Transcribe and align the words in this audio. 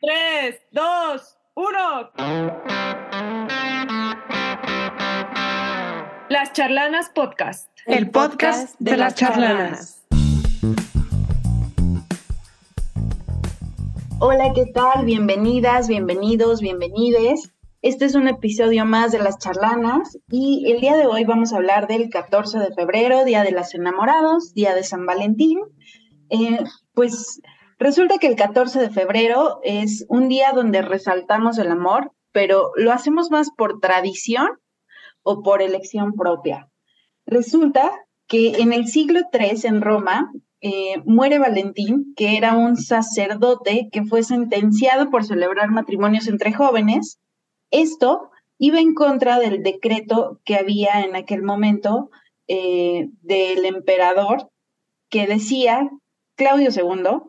3, 0.00 0.54
2, 0.70 1.38
1. 1.54 1.78
Las 6.28 6.52
Charlanas 6.52 7.10
Podcast. 7.12 7.68
El 7.84 8.08
podcast 8.08 8.76
de 8.78 8.96
las 8.96 9.16
charlanas. 9.16 10.06
Hola, 14.20 14.52
¿qué 14.54 14.66
tal? 14.66 15.04
Bienvenidas, 15.04 15.88
bienvenidos, 15.88 16.60
bienvenides. 16.60 17.52
Este 17.82 18.04
es 18.04 18.14
un 18.14 18.28
episodio 18.28 18.84
más 18.84 19.10
de 19.10 19.18
Las 19.18 19.38
Charlanas 19.38 20.16
y 20.30 20.70
el 20.70 20.80
día 20.80 20.96
de 20.96 21.06
hoy 21.06 21.24
vamos 21.24 21.52
a 21.52 21.56
hablar 21.56 21.88
del 21.88 22.08
14 22.08 22.60
de 22.60 22.72
febrero, 22.72 23.24
Día 23.24 23.42
de 23.42 23.50
los 23.50 23.74
Enamorados, 23.74 24.54
Día 24.54 24.76
de 24.76 24.84
San 24.84 25.06
Valentín. 25.06 25.58
Eh, 26.30 26.60
pues 26.94 27.40
Resulta 27.78 28.18
que 28.18 28.26
el 28.26 28.34
14 28.34 28.80
de 28.80 28.90
febrero 28.90 29.60
es 29.62 30.04
un 30.08 30.28
día 30.28 30.52
donde 30.52 30.82
resaltamos 30.82 31.58
el 31.58 31.70
amor, 31.70 32.12
pero 32.32 32.72
lo 32.76 32.92
hacemos 32.92 33.30
más 33.30 33.50
por 33.56 33.80
tradición 33.80 34.48
o 35.22 35.42
por 35.42 35.62
elección 35.62 36.14
propia. 36.14 36.68
Resulta 37.24 37.92
que 38.26 38.56
en 38.58 38.72
el 38.72 38.88
siglo 38.88 39.20
III 39.32 39.60
en 39.64 39.80
Roma 39.80 40.32
eh, 40.60 41.00
muere 41.04 41.38
Valentín, 41.38 42.14
que 42.16 42.36
era 42.36 42.56
un 42.56 42.76
sacerdote 42.76 43.88
que 43.92 44.04
fue 44.04 44.24
sentenciado 44.24 45.08
por 45.08 45.24
celebrar 45.24 45.70
matrimonios 45.70 46.26
entre 46.26 46.52
jóvenes. 46.52 47.20
Esto 47.70 48.30
iba 48.58 48.80
en 48.80 48.94
contra 48.94 49.38
del 49.38 49.62
decreto 49.62 50.40
que 50.44 50.56
había 50.56 51.02
en 51.02 51.14
aquel 51.14 51.42
momento 51.42 52.10
eh, 52.48 53.08
del 53.22 53.64
emperador 53.66 54.50
que 55.08 55.28
decía, 55.28 55.88
Claudio 56.34 56.70
II, 56.70 57.20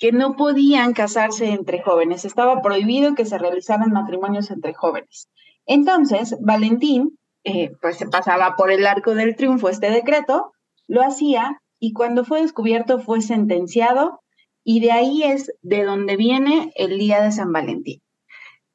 que 0.00 0.12
no 0.12 0.34
podían 0.34 0.94
casarse 0.94 1.50
entre 1.50 1.82
jóvenes, 1.82 2.24
estaba 2.24 2.62
prohibido 2.62 3.14
que 3.14 3.26
se 3.26 3.38
realizaran 3.38 3.92
matrimonios 3.92 4.50
entre 4.50 4.72
jóvenes. 4.72 5.28
Entonces, 5.66 6.36
Valentín, 6.40 7.18
eh, 7.44 7.70
pues 7.82 7.98
se 7.98 8.08
pasaba 8.08 8.56
por 8.56 8.72
el 8.72 8.86
arco 8.86 9.14
del 9.14 9.36
triunfo 9.36 9.68
este 9.68 9.90
decreto, 9.90 10.52
lo 10.88 11.02
hacía 11.02 11.60
y 11.78 11.92
cuando 11.92 12.24
fue 12.24 12.40
descubierto 12.40 12.98
fue 12.98 13.20
sentenciado 13.20 14.22
y 14.64 14.80
de 14.80 14.90
ahí 14.90 15.22
es 15.22 15.52
de 15.60 15.84
donde 15.84 16.16
viene 16.16 16.72
el 16.76 16.98
Día 16.98 17.20
de 17.20 17.30
San 17.30 17.52
Valentín. 17.52 18.00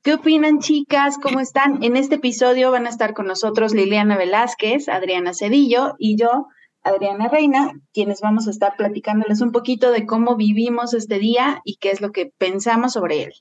¿Qué 0.03 0.13
opinan 0.13 0.59
chicas? 0.59 1.17
¿Cómo 1.17 1.39
están? 1.39 1.83
En 1.83 1.97
este 1.97 2.15
episodio 2.15 2.69
van 2.69 2.85
a 2.85 2.89
estar 2.89 3.15
con 3.15 3.25
nosotros 3.25 3.73
Liliana 3.73 4.15
Velázquez, 4.15 4.89
Adriana 4.89 5.33
Cedillo 5.33 5.95
y 5.97 6.17
yo, 6.17 6.45
Adriana 6.85 7.27
Reina, 7.27 7.71
quienes 7.93 8.21
vamos 8.21 8.47
a 8.47 8.51
estar 8.51 8.75
platicándoles 8.77 9.41
un 9.41 9.51
poquito 9.51 9.91
de 9.91 10.05
cómo 10.05 10.35
vivimos 10.35 10.93
este 10.93 11.17
día 11.17 11.61
y 11.65 11.77
qué 11.77 11.89
es 11.89 11.99
lo 11.99 12.11
que 12.11 12.31
pensamos 12.37 12.93
sobre 12.93 13.23
él. 13.23 13.33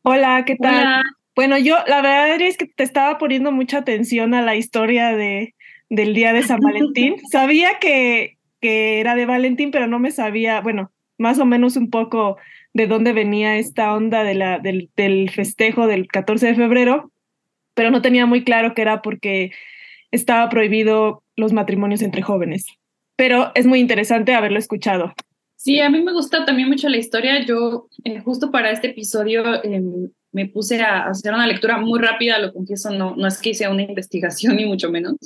Hola, 0.00 0.44
¿qué 0.46 0.56
tal? 0.56 1.02
Bueno, 1.36 1.58
yo 1.58 1.76
la 1.86 2.00
verdad 2.00 2.40
es 2.40 2.56
que 2.56 2.66
te 2.66 2.82
estaba 2.82 3.18
poniendo 3.18 3.52
mucha 3.52 3.78
atención 3.78 4.32
a 4.32 4.40
la 4.40 4.56
historia 4.56 5.14
de, 5.14 5.54
del 5.90 6.14
día 6.14 6.32
de 6.32 6.42
San 6.42 6.60
Valentín. 6.60 7.16
sabía 7.30 7.78
que, 7.78 8.38
que 8.60 9.00
era 9.00 9.14
de 9.16 9.26
Valentín, 9.26 9.70
pero 9.70 9.86
no 9.86 9.98
me 9.98 10.10
sabía, 10.10 10.62
bueno, 10.62 10.90
más 11.18 11.38
o 11.38 11.44
menos 11.44 11.76
un 11.76 11.90
poco 11.90 12.38
de 12.72 12.86
dónde 12.86 13.12
venía 13.12 13.56
esta 13.58 13.94
onda 13.94 14.24
de 14.24 14.34
la, 14.34 14.58
del, 14.58 14.90
del 14.96 15.28
festejo 15.28 15.86
del 15.86 16.08
14 16.08 16.46
de 16.46 16.54
febrero, 16.54 17.12
pero 17.74 17.90
no 17.90 18.00
tenía 18.00 18.24
muy 18.24 18.44
claro 18.44 18.72
que 18.74 18.80
era 18.80 19.02
porque 19.02 19.52
estaba 20.12 20.48
prohibido 20.48 21.24
los 21.36 21.52
matrimonios 21.52 22.02
entre 22.02 22.22
jóvenes. 22.22 22.66
Pero 23.16 23.50
es 23.54 23.66
muy 23.66 23.80
interesante 23.80 24.34
haberlo 24.34 24.58
escuchado. 24.58 25.12
Sí, 25.56 25.80
a 25.80 25.90
mí 25.90 26.02
me 26.02 26.12
gusta 26.12 26.44
también 26.44 26.68
mucho 26.68 26.88
la 26.88 26.96
historia. 26.96 27.44
Yo 27.44 27.88
eh, 28.04 28.20
justo 28.20 28.50
para 28.50 28.70
este 28.70 28.88
episodio 28.88 29.62
em, 29.64 30.10
me 30.32 30.46
puse 30.46 30.80
a 30.80 31.06
hacer 31.06 31.32
una 31.32 31.46
lectura 31.46 31.78
muy 31.78 32.00
rápida, 32.00 32.38
lo 32.38 32.52
confieso, 32.52 32.90
no, 32.90 33.14
no 33.16 33.26
es 33.26 33.38
que 33.40 33.50
hice 33.50 33.68
una 33.68 33.82
investigación 33.82 34.56
ni 34.56 34.66
mucho 34.66 34.90
menos, 34.90 35.16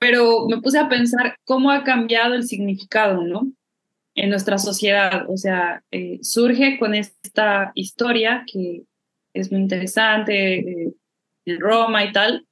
pero, 0.00 0.46
me 0.48 0.60
puse 0.60 0.78
a 0.78 0.88
pensar 0.88 1.36
cómo 1.44 1.70
ha 1.70 1.84
cambiado 1.84 2.34
el 2.34 2.44
significado, 2.44 3.22
¿no? 3.22 3.52
En 4.16 4.30
nuestra 4.30 4.58
sociedad. 4.58 5.26
O 5.30 5.36
sea, 5.36 5.84
eh, 5.92 6.18
surge 6.22 6.78
con 6.80 6.94
esta 6.96 7.70
historia 7.74 8.44
que 8.52 8.82
es 9.34 9.52
muy 9.52 9.60
interesante, 9.60 10.58
eh, 10.58 10.94
en 11.44 11.60
Roma 11.60 12.04
y 12.04 12.12
tal, 12.12 12.47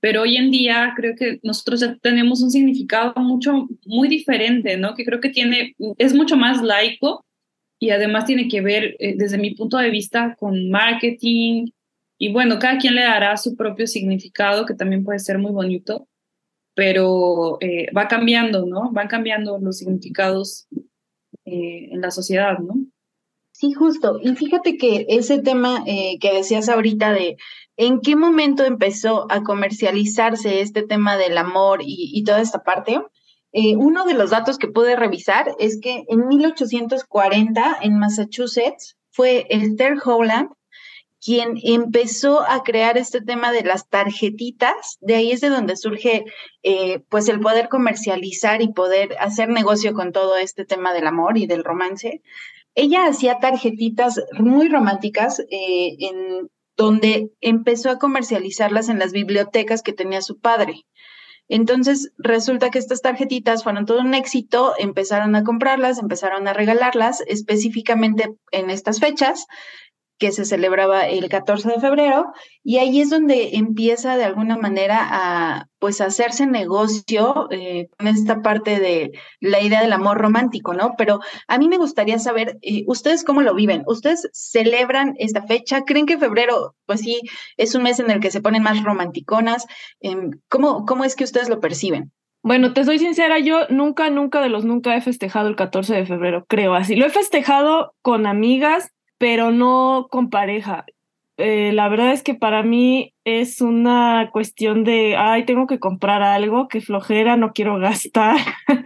pero 0.00 0.22
hoy 0.22 0.36
en 0.36 0.50
día 0.50 0.92
creo 0.96 1.14
que 1.16 1.40
nosotros 1.42 1.80
ya 1.80 1.96
tenemos 1.96 2.42
un 2.42 2.50
significado 2.50 3.14
mucho, 3.16 3.68
muy 3.84 4.08
diferente, 4.08 4.76
¿no? 4.76 4.94
Que 4.94 5.04
creo 5.04 5.20
que 5.20 5.30
tiene, 5.30 5.74
es 5.98 6.14
mucho 6.14 6.36
más 6.36 6.62
laico 6.62 7.24
y 7.80 7.90
además 7.90 8.24
tiene 8.24 8.48
que 8.48 8.60
ver, 8.60 8.96
eh, 8.98 9.14
desde 9.16 9.38
mi 9.38 9.54
punto 9.54 9.76
de 9.76 9.90
vista, 9.90 10.36
con 10.38 10.70
marketing. 10.70 11.70
Y 12.16 12.32
bueno, 12.32 12.58
cada 12.58 12.78
quien 12.78 12.94
le 12.94 13.02
dará 13.02 13.36
su 13.36 13.56
propio 13.56 13.86
significado, 13.86 14.66
que 14.66 14.74
también 14.74 15.04
puede 15.04 15.18
ser 15.18 15.38
muy 15.38 15.52
bonito, 15.52 16.08
pero 16.74 17.58
eh, 17.60 17.90
va 17.92 18.06
cambiando, 18.06 18.66
¿no? 18.66 18.90
Van 18.92 19.08
cambiando 19.08 19.58
los 19.58 19.78
significados 19.78 20.68
eh, 21.44 21.88
en 21.90 22.00
la 22.00 22.10
sociedad, 22.12 22.58
¿no? 22.58 22.74
Sí, 23.52 23.72
justo. 23.72 24.20
Y 24.22 24.36
fíjate 24.36 24.76
que 24.76 25.06
ese 25.08 25.40
tema 25.40 25.84
que 25.84 26.32
decías 26.32 26.68
ahorita 26.68 27.12
de 27.12 27.36
¿En 27.80 28.00
qué 28.00 28.16
momento 28.16 28.64
empezó 28.64 29.30
a 29.30 29.44
comercializarse 29.44 30.60
este 30.60 30.82
tema 30.82 31.16
del 31.16 31.38
amor 31.38 31.78
y, 31.84 32.24
toda 32.24 32.40
esta 32.40 32.64
parte? 32.64 33.00
Eh, 33.52 33.76
uno 33.76 34.04
de 34.04 34.14
los 34.14 34.30
datos 34.30 34.58
que 34.58 34.66
pude 34.66 34.96
revisar 34.96 35.54
es 35.60 35.80
que 35.80 36.04
en 36.08 36.26
1840 36.26 37.78
en 37.80 37.98
Massachusetts 38.00 38.96
fue 39.10 39.46
Esther 39.48 39.94
Howland 40.04 40.50
quien 41.24 41.54
empezó 41.62 42.42
a 42.42 42.64
crear 42.64 42.98
este 42.98 43.20
tema 43.20 43.52
de 43.52 43.62
las 43.62 43.88
tarjetitas, 43.88 44.98
de 45.00 45.14
ahí 45.14 45.32
es 45.32 45.40
de 45.40 45.48
donde 45.48 45.76
surge 45.76 46.24
eh, 46.64 47.00
pues 47.08 47.28
el 47.28 47.40
poder 47.40 47.68
comercializar 47.68 48.60
y 48.60 48.72
poder 48.72 49.16
hacer 49.20 49.48
negocio 49.48 49.94
con 49.94 50.12
todo 50.12 50.36
este 50.36 50.64
tema 50.64 50.92
del 50.92 51.06
amor 51.06 51.38
y 51.38 51.46
del 51.46 51.64
romance. 51.64 52.22
Ella 52.74 53.06
hacía 53.06 53.38
tarjetitas 53.38 54.20
muy 54.38 54.68
románticas 54.68 55.40
eh, 55.40 55.96
en 55.98 56.48
donde 56.78 57.32
empezó 57.40 57.90
a 57.90 57.98
comercializarlas 57.98 58.88
en 58.88 59.00
las 59.00 59.12
bibliotecas 59.12 59.82
que 59.82 59.92
tenía 59.92 60.22
su 60.22 60.38
padre. 60.38 60.86
Entonces, 61.48 62.12
resulta 62.18 62.70
que 62.70 62.78
estas 62.78 63.02
tarjetitas 63.02 63.64
fueron 63.64 63.84
todo 63.84 64.00
un 64.00 64.14
éxito, 64.14 64.74
empezaron 64.78 65.34
a 65.34 65.44
comprarlas, 65.44 65.98
empezaron 65.98 66.46
a 66.46 66.52
regalarlas 66.52 67.22
específicamente 67.26 68.30
en 68.52 68.70
estas 68.70 69.00
fechas 69.00 69.46
que 70.18 70.32
se 70.32 70.44
celebraba 70.44 71.06
el 71.06 71.28
14 71.28 71.68
de 71.68 71.80
febrero, 71.80 72.32
y 72.62 72.78
ahí 72.78 73.00
es 73.00 73.10
donde 73.10 73.56
empieza 73.56 74.16
de 74.16 74.24
alguna 74.24 74.56
manera 74.56 74.98
a 75.00 75.68
pues 75.78 76.00
hacerse 76.00 76.46
negocio 76.46 77.48
eh, 77.50 77.88
con 77.96 78.08
esta 78.08 78.42
parte 78.42 78.80
de 78.80 79.12
la 79.40 79.60
idea 79.60 79.80
del 79.80 79.92
amor 79.92 80.18
romántico, 80.18 80.74
¿no? 80.74 80.94
Pero 80.98 81.20
a 81.46 81.58
mí 81.58 81.68
me 81.68 81.78
gustaría 81.78 82.18
saber, 82.18 82.58
eh, 82.62 82.84
¿ustedes 82.86 83.24
cómo 83.24 83.42
lo 83.42 83.54
viven? 83.54 83.84
¿Ustedes 83.86 84.28
celebran 84.32 85.14
esta 85.18 85.42
fecha? 85.46 85.82
¿Creen 85.82 86.06
que 86.06 86.18
febrero, 86.18 86.74
pues 86.86 87.00
sí, 87.00 87.20
es 87.56 87.74
un 87.74 87.84
mes 87.84 88.00
en 88.00 88.10
el 88.10 88.20
que 88.20 88.30
se 88.30 88.40
ponen 88.40 88.62
más 88.62 88.82
romanticonas? 88.82 89.66
Em, 90.00 90.32
¿cómo, 90.48 90.84
¿Cómo 90.84 91.04
es 91.04 91.14
que 91.14 91.24
ustedes 91.24 91.48
lo 91.48 91.60
perciben? 91.60 92.12
Bueno, 92.42 92.72
te 92.72 92.84
soy 92.84 92.98
sincera, 92.98 93.38
yo 93.38 93.66
nunca, 93.68 94.10
nunca 94.10 94.40
de 94.40 94.48
los 94.48 94.64
nunca 94.64 94.96
he 94.96 95.00
festejado 95.00 95.48
el 95.48 95.56
14 95.56 95.94
de 95.94 96.06
febrero, 96.06 96.44
creo 96.48 96.74
así. 96.74 96.96
Lo 96.96 97.06
he 97.06 97.10
festejado 97.10 97.94
con 98.00 98.26
amigas, 98.26 98.92
pero 99.18 99.50
no 99.50 100.08
con 100.10 100.30
pareja. 100.30 100.86
Eh, 101.36 101.72
la 101.72 101.88
verdad 101.88 102.12
es 102.12 102.22
que 102.22 102.34
para 102.34 102.62
mí 102.62 103.14
es 103.24 103.60
una 103.60 104.30
cuestión 104.32 104.82
de, 104.82 105.16
ay, 105.16 105.44
tengo 105.44 105.66
que 105.68 105.78
comprar 105.78 106.22
algo, 106.22 106.66
que 106.66 106.80
flojera, 106.80 107.36
no 107.36 107.52
quiero 107.52 107.78
gastar, 107.78 108.38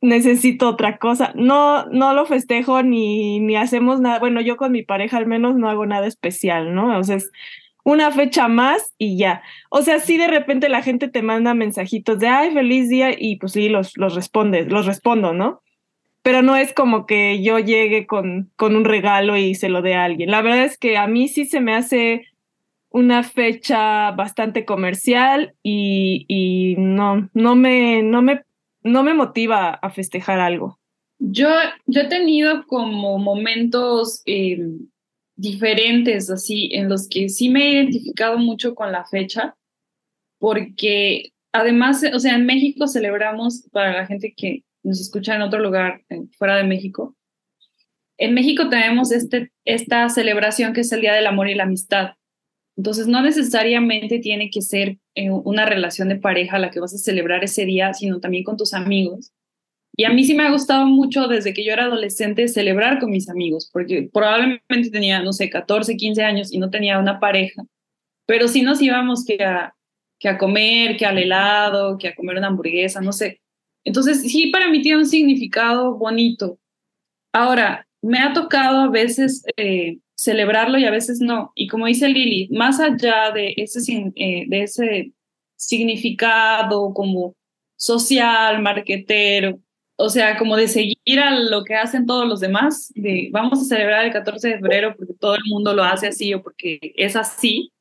necesito 0.00 0.68
otra 0.68 0.98
cosa. 0.98 1.32
No, 1.34 1.84
no 1.86 2.14
lo 2.14 2.24
festejo 2.26 2.82
ni, 2.82 3.40
ni 3.40 3.56
hacemos 3.56 4.00
nada. 4.00 4.18
Bueno, 4.18 4.40
yo 4.40 4.56
con 4.56 4.72
mi 4.72 4.82
pareja 4.82 5.18
al 5.18 5.26
menos 5.26 5.56
no 5.56 5.68
hago 5.68 5.84
nada 5.84 6.06
especial, 6.06 6.74
¿no? 6.74 6.98
O 6.98 7.04
sea, 7.04 7.16
es 7.16 7.30
una 7.84 8.10
fecha 8.12 8.48
más 8.48 8.94
y 8.98 9.18
ya. 9.18 9.42
O 9.70 9.82
sea, 9.82 10.00
sí 10.00 10.16
de 10.16 10.28
repente 10.28 10.68
la 10.70 10.82
gente 10.82 11.08
te 11.08 11.22
manda 11.22 11.54
mensajitos 11.54 12.18
de, 12.18 12.28
ay, 12.28 12.52
feliz 12.52 12.88
día 12.88 13.10
y 13.16 13.36
pues 13.36 13.52
sí, 13.52 13.68
los, 13.68 13.96
los 13.96 14.14
respondes, 14.14 14.68
los 14.70 14.86
respondo, 14.86 15.34
¿no? 15.34 15.62
Pero 16.22 16.42
no 16.42 16.56
es 16.56 16.72
como 16.72 17.06
que 17.06 17.42
yo 17.42 17.58
llegue 17.58 18.06
con, 18.06 18.50
con 18.56 18.76
un 18.76 18.84
regalo 18.84 19.36
y 19.36 19.54
se 19.54 19.68
lo 19.68 19.82
dé 19.82 19.94
a 19.94 20.04
alguien. 20.04 20.30
La 20.30 20.42
verdad 20.42 20.64
es 20.64 20.76
que 20.76 20.96
a 20.96 21.06
mí 21.06 21.28
sí 21.28 21.46
se 21.46 21.60
me 21.60 21.74
hace 21.74 22.26
una 22.90 23.22
fecha 23.22 24.10
bastante 24.10 24.64
comercial 24.64 25.54
y, 25.62 26.26
y 26.28 26.74
no, 26.76 27.30
no, 27.34 27.54
me, 27.54 28.02
no, 28.02 28.20
me, 28.20 28.42
no 28.82 29.02
me 29.02 29.14
motiva 29.14 29.70
a 29.70 29.90
festejar 29.90 30.40
algo. 30.40 30.78
Yo, 31.18 31.48
yo 31.86 32.00
he 32.00 32.08
tenido 32.08 32.66
como 32.66 33.18
momentos 33.18 34.22
eh, 34.26 34.58
diferentes, 35.36 36.30
así, 36.30 36.70
en 36.72 36.88
los 36.88 37.08
que 37.08 37.28
sí 37.28 37.48
me 37.50 37.62
he 37.62 37.72
identificado 37.74 38.38
mucho 38.38 38.74
con 38.74 38.90
la 38.90 39.04
fecha, 39.04 39.54
porque 40.38 41.32
además, 41.52 42.02
o 42.12 42.18
sea, 42.18 42.34
en 42.34 42.46
México 42.46 42.86
celebramos, 42.88 43.68
para 43.70 43.92
la 43.92 44.06
gente 44.06 44.34
que 44.36 44.64
nos 44.82 45.00
escucha 45.00 45.34
en 45.34 45.42
otro 45.42 45.60
lugar 45.60 46.02
fuera 46.36 46.56
de 46.56 46.64
México, 46.64 47.16
en 48.20 48.34
México 48.34 48.68
tenemos 48.68 49.12
este, 49.12 49.50
esta 49.64 50.06
celebración 50.10 50.74
que 50.74 50.82
es 50.82 50.92
el 50.92 51.00
Día 51.00 51.14
del 51.14 51.26
Amor 51.26 51.48
y 51.48 51.54
la 51.54 51.62
Amistad. 51.62 52.10
Entonces, 52.76 53.06
no 53.06 53.22
necesariamente 53.22 54.18
tiene 54.18 54.50
que 54.50 54.60
ser 54.60 54.98
eh, 55.14 55.30
una 55.30 55.64
relación 55.64 56.10
de 56.10 56.16
pareja 56.16 56.58
la 56.58 56.70
que 56.70 56.80
vas 56.80 56.94
a 56.94 56.98
celebrar 56.98 57.42
ese 57.44 57.64
día, 57.64 57.94
sino 57.94 58.20
también 58.20 58.44
con 58.44 58.58
tus 58.58 58.74
amigos. 58.74 59.32
Y 59.96 60.04
a 60.04 60.10
mí 60.10 60.24
sí 60.24 60.34
me 60.34 60.42
ha 60.42 60.50
gustado 60.50 60.86
mucho 60.86 61.28
desde 61.28 61.54
que 61.54 61.64
yo 61.64 61.72
era 61.72 61.84
adolescente 61.84 62.46
celebrar 62.46 62.98
con 63.00 63.10
mis 63.10 63.30
amigos, 63.30 63.70
porque 63.72 64.10
probablemente 64.12 64.90
tenía, 64.92 65.22
no 65.22 65.32
sé, 65.32 65.48
14, 65.48 65.96
15 65.96 66.22
años 66.22 66.52
y 66.52 66.58
no 66.58 66.68
tenía 66.68 66.98
una 66.98 67.20
pareja, 67.20 67.64
pero 68.26 68.48
sí 68.48 68.60
nos 68.60 68.82
íbamos 68.82 69.24
que 69.24 69.42
a, 69.42 69.74
que 70.18 70.28
a 70.28 70.36
comer, 70.36 70.98
que 70.98 71.06
al 71.06 71.18
helado, 71.18 71.96
que 71.96 72.08
a 72.08 72.14
comer 72.14 72.36
una 72.36 72.48
hamburguesa, 72.48 73.00
no 73.00 73.12
sé. 73.12 73.40
Entonces, 73.84 74.22
sí, 74.22 74.48
para 74.48 74.68
mí 74.68 74.82
tiene 74.82 74.98
un 74.98 75.06
significado 75.06 75.96
bonito. 75.96 76.58
Ahora, 77.32 77.86
me 78.02 78.18
ha 78.18 78.32
tocado 78.32 78.80
a 78.80 78.90
veces 78.90 79.44
eh, 79.56 79.98
celebrarlo 80.14 80.78
y 80.78 80.84
a 80.84 80.90
veces 80.90 81.20
no. 81.20 81.52
Y 81.54 81.68
como 81.68 81.86
dice 81.86 82.08
Lili, 82.08 82.48
más 82.50 82.80
allá 82.80 83.30
de 83.32 83.54
ese, 83.56 83.80
eh, 84.16 84.44
de 84.48 84.62
ese 84.62 85.12
significado 85.56 86.92
como 86.94 87.34
social, 87.76 88.60
marquetero, 88.62 89.60
o 89.96 90.08
sea, 90.08 90.38
como 90.38 90.56
de 90.56 90.68
seguir 90.68 91.20
a 91.20 91.30
lo 91.38 91.64
que 91.64 91.74
hacen 91.74 92.06
todos 92.06 92.26
los 92.26 92.40
demás, 92.40 92.92
de 92.94 93.28
vamos 93.32 93.60
a 93.60 93.64
celebrar 93.64 94.04
el 94.06 94.12
14 94.12 94.48
de 94.48 94.54
febrero 94.58 94.94
porque 94.96 95.14
todo 95.14 95.34
el 95.34 95.42
mundo 95.46 95.74
lo 95.74 95.84
hace 95.84 96.08
así 96.08 96.32
o 96.34 96.42
porque 96.42 96.78
es 96.96 97.16
así, 97.16 97.72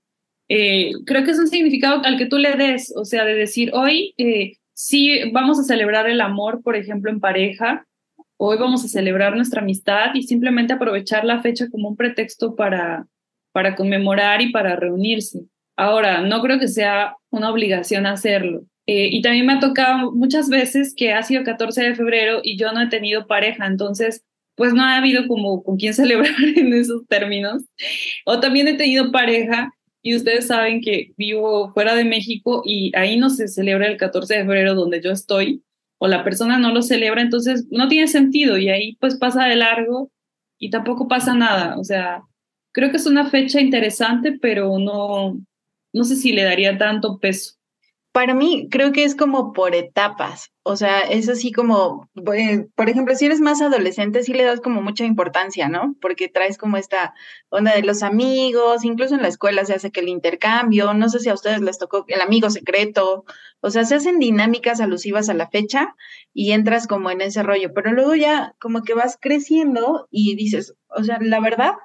eh, 0.50 0.92
creo 1.06 1.24
que 1.24 1.32
es 1.32 1.40
un 1.40 1.48
significado 1.48 2.04
al 2.04 2.18
que 2.18 2.26
tú 2.26 2.38
le 2.38 2.56
des, 2.56 2.94
o 2.96 3.06
sea, 3.06 3.24
de 3.24 3.36
decir, 3.36 3.72
hoy 3.74 4.14
sí 4.80 5.30
vamos 5.34 5.60
a 5.60 5.64
celebrar 5.64 6.10
el 6.10 6.22
amor, 6.22 6.64
por 6.64 6.78
ejemplo, 6.78 7.12
en 7.12 7.20
pareja, 7.20 7.86
hoy 8.38 8.58
vamos 8.58 8.86
a 8.86 8.88
celebrar 8.88 9.36
nuestra 9.36 9.62
amistad 9.62 10.12
y 10.14 10.24
simplemente 10.24 10.72
aprovechar 10.72 11.26
la 11.26 11.42
fecha 11.42 11.68
como 11.70 11.90
un 11.90 11.98
pretexto 11.98 12.56
para, 12.56 13.06
para 13.52 13.76
conmemorar 13.76 14.42
y 14.42 14.54
para 14.54 14.78
reunirse. 14.78 15.42
Ahora, 15.76 16.22
no 16.22 16.42
creo 16.42 16.60
que 16.60 16.70
sea 16.70 17.18
una 17.30 17.52
obligación 17.52 18.06
hacerlo. 18.06 18.62
Eh, 18.88 19.10
y 19.12 19.22
también 19.22 19.46
me 19.46 19.54
ha 19.54 19.60
tocado 19.60 20.14
muchas 20.14 20.48
veces 20.48 20.94
que 20.96 21.12
ha 21.12 21.24
sido 21.24 21.44
14 21.44 21.84
de 21.84 21.96
febrero 21.96 22.40
y 22.42 22.58
yo 22.58 22.72
no 22.72 22.82
he 22.82 22.88
tenido 22.88 23.28
pareja, 23.28 23.68
entonces 23.68 24.24
pues 24.56 24.74
no 24.74 24.82
ha 24.82 24.96
habido 24.96 25.28
como 25.28 25.62
con 25.62 25.76
quién 25.76 25.94
celebrar 25.94 26.34
en 26.56 26.74
esos 26.74 27.06
términos. 27.08 27.64
O 28.26 28.40
también 28.40 28.70
he 28.70 28.78
tenido 28.78 29.12
pareja 29.12 29.74
y 30.02 30.16
ustedes 30.16 30.48
saben 30.48 30.82
que 30.82 31.14
vivo 31.18 31.74
fuera 31.74 31.96
de 31.96 32.06
México 32.06 32.62
y 32.66 32.92
ahí 32.96 33.18
no 33.18 33.30
se 33.30 33.48
celebra 33.48 33.88
el 33.88 33.98
14 33.98 34.38
de 34.38 34.42
febrero 34.42 34.76
donde 34.76 35.02
yo 35.02 35.12
estoy 35.12 35.64
o 35.98 36.08
la 36.08 36.24
persona 36.24 36.58
no 36.58 36.74
lo 36.74 36.82
celebra, 36.82 37.22
entonces 37.22 37.68
no 37.70 37.88
tiene 37.90 38.08
sentido 38.08 38.58
y 38.58 38.70
ahí 38.70 38.96
pues 39.02 39.18
pasa 39.18 39.46
de 39.46 39.58
largo 39.58 40.12
y 40.58 40.70
tampoco 40.70 41.08
pasa 41.08 41.34
nada. 41.36 41.78
O 41.78 41.84
sea, 41.84 42.24
creo 42.72 42.92
que 42.92 42.98
es 42.98 43.06
una 43.06 43.30
fecha 43.30 43.60
interesante, 43.60 44.38
pero 44.42 44.80
no, 44.80 45.40
no 45.94 46.04
sé 46.04 46.16
si 46.16 46.32
le 46.32 46.44
daría 46.44 46.78
tanto 46.78 47.20
peso. 47.20 47.59
Para 48.20 48.34
mí, 48.34 48.68
creo 48.70 48.92
que 48.92 49.06
es 49.06 49.16
como 49.16 49.54
por 49.54 49.74
etapas. 49.74 50.52
O 50.64 50.76
sea, 50.76 51.00
es 51.00 51.30
así 51.30 51.54
como, 51.54 52.10
eh, 52.36 52.68
por 52.76 52.90
ejemplo, 52.90 53.16
si 53.16 53.28
eres 53.28 53.40
más 53.40 53.62
adolescente, 53.62 54.24
sí 54.24 54.34
le 54.34 54.44
das 54.44 54.60
como 54.60 54.82
mucha 54.82 55.06
importancia, 55.06 55.70
¿no? 55.70 55.96
Porque 56.02 56.28
traes 56.28 56.58
como 56.58 56.76
esta 56.76 57.14
onda 57.48 57.74
de 57.74 57.82
los 57.82 58.04
amigos, 58.04 58.84
incluso 58.84 59.16
en 59.16 59.22
la 59.22 59.30
escuela 59.30 59.64
se 59.64 59.74
hace 59.74 59.92
que 59.92 60.02
el 60.02 60.10
intercambio, 60.10 60.94
no 60.94 61.08
sé 61.08 61.20
si 61.20 61.30
a 61.30 61.34
ustedes 61.34 61.62
les 61.62 61.78
tocó 61.78 62.04
el 62.10 62.20
amigo 62.20 62.50
secreto, 62.50 63.24
o 63.62 63.70
sea, 63.70 63.86
se 63.86 63.96
hacen 63.96 64.20
dinámicas 64.20 64.82
alusivas 64.82 65.30
a 65.30 65.34
la 65.34 65.50
fecha 65.50 65.96
y 66.34 66.52
entras 66.52 66.88
como 66.88 67.12
en 67.12 67.22
ese 67.22 67.42
rollo, 67.42 67.74
pero 67.74 67.94
luego 67.94 68.16
ya 68.16 68.54
como 68.60 68.84
que 68.84 68.96
vas 68.96 69.18
creciendo 69.18 70.10
y 70.12 70.36
dices, 70.36 70.76
o 70.90 71.06
sea, 71.06 71.20
la 71.22 71.40
verdad, 71.40 71.76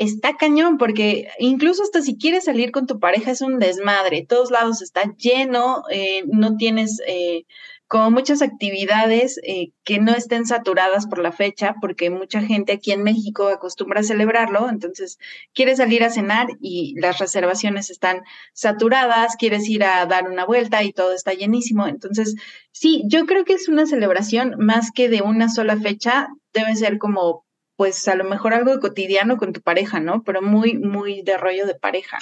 está 0.00 0.36
cañón, 0.38 0.78
porque 0.78 1.28
incluso 1.38 1.82
hasta 1.82 2.00
si 2.00 2.16
quieres 2.16 2.44
salir 2.44 2.72
con 2.72 2.86
tu 2.86 2.98
pareja 2.98 3.32
es 3.32 3.42
un 3.42 3.58
desmadre, 3.58 4.24
todos 4.26 4.50
lados 4.50 4.80
está 4.80 5.14
lleno, 5.18 5.84
eh, 5.90 6.24
no 6.26 6.56
tienes 6.56 7.02
eh, 7.06 7.44
como 7.86 8.10
muchas 8.10 8.40
actividades 8.40 9.38
eh, 9.42 9.72
que 9.84 9.98
no 9.98 10.12
estén 10.12 10.46
saturadas 10.46 11.06
por 11.06 11.18
la 11.18 11.32
fecha, 11.32 11.74
porque 11.82 12.08
mucha 12.08 12.40
gente 12.40 12.72
aquí 12.72 12.92
en 12.92 13.02
México 13.02 13.48
acostumbra 13.48 14.00
a 14.00 14.02
celebrarlo, 14.02 14.70
entonces 14.70 15.18
quieres 15.52 15.76
salir 15.76 16.02
a 16.02 16.08
cenar 16.08 16.46
y 16.62 16.94
las 16.98 17.18
reservaciones 17.18 17.90
están 17.90 18.22
saturadas, 18.54 19.36
quieres 19.36 19.68
ir 19.68 19.84
a 19.84 20.06
dar 20.06 20.30
una 20.30 20.46
vuelta 20.46 20.82
y 20.82 20.94
todo 20.94 21.12
está 21.12 21.34
llenísimo, 21.34 21.86
entonces 21.86 22.36
sí, 22.72 23.02
yo 23.06 23.26
creo 23.26 23.44
que 23.44 23.52
es 23.52 23.68
una 23.68 23.84
celebración 23.84 24.54
más 24.56 24.92
que 24.92 25.10
de 25.10 25.20
una 25.20 25.50
sola 25.50 25.76
fecha, 25.76 26.28
debe 26.54 26.74
ser 26.76 26.96
como 26.96 27.44
pues 27.80 28.06
a 28.08 28.14
lo 28.14 28.24
mejor 28.24 28.52
algo 28.52 28.78
cotidiano 28.78 29.38
con 29.38 29.54
tu 29.54 29.62
pareja, 29.62 30.00
¿no? 30.00 30.22
Pero 30.22 30.42
muy, 30.42 30.76
muy 30.76 31.22
de 31.22 31.38
rollo 31.38 31.64
de 31.64 31.74
pareja. 31.74 32.18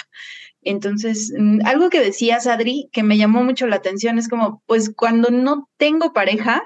Entonces, 0.61 1.33
mm, 1.37 1.65
algo 1.65 1.89
que 1.89 1.99
decías, 1.99 2.47
Adri, 2.47 2.87
que 2.93 3.03
me 3.03 3.17
llamó 3.17 3.43
mucho 3.43 3.67
la 3.67 3.75
atención 3.75 4.17
es 4.17 4.29
como, 4.29 4.63
pues 4.67 4.89
cuando 4.95 5.31
no 5.31 5.69
tengo 5.75 6.13
pareja, 6.13 6.63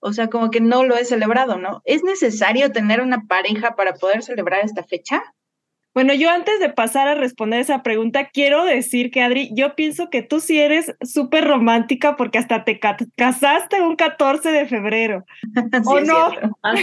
o 0.00 0.14
sea, 0.14 0.28
como 0.28 0.50
que 0.50 0.62
no 0.62 0.82
lo 0.82 0.96
he 0.96 1.04
celebrado, 1.04 1.58
¿no? 1.58 1.82
¿Es 1.84 2.04
necesario 2.04 2.72
tener 2.72 3.02
una 3.02 3.26
pareja 3.26 3.76
para 3.76 3.92
poder 3.92 4.22
celebrar 4.22 4.64
esta 4.64 4.82
fecha? 4.82 5.22
Bueno, 5.94 6.14
yo 6.14 6.30
antes 6.30 6.58
de 6.58 6.70
pasar 6.70 7.08
a 7.08 7.14
responder 7.14 7.60
esa 7.60 7.82
pregunta, 7.82 8.30
quiero 8.32 8.64
decir 8.64 9.10
que 9.10 9.20
Adri, 9.20 9.50
yo 9.54 9.74
pienso 9.74 10.08
que 10.08 10.22
tú 10.22 10.40
sí 10.40 10.58
eres 10.58 10.94
súper 11.02 11.44
romántica 11.44 12.16
porque 12.16 12.38
hasta 12.38 12.64
te 12.64 12.80
casaste 12.80 13.82
un 13.82 13.96
14 13.96 14.50
de 14.50 14.66
febrero. 14.66 15.24
¿O 15.86 16.00
no? 16.00 16.30
Ah, 16.62 16.74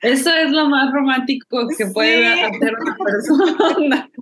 Eso 0.00 0.34
es 0.34 0.50
lo 0.50 0.68
más 0.68 0.92
romántico 0.92 1.68
que 1.76 1.86
puede 1.86 2.26
hacer 2.44 2.72
una 2.80 2.96
persona. 2.96 4.10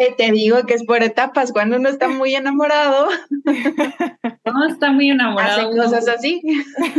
Eh, 0.00 0.14
te 0.16 0.30
digo 0.30 0.64
que 0.64 0.74
es 0.74 0.84
por 0.84 1.02
etapas, 1.02 1.50
cuando 1.50 1.76
uno 1.76 1.88
está 1.88 2.08
muy 2.08 2.34
enamorado. 2.34 3.08
No 4.44 4.66
está 4.66 4.92
muy 4.92 5.10
enamorado. 5.10 5.68
Hace 5.68 5.76
cosas 5.76 6.08
así. 6.08 6.40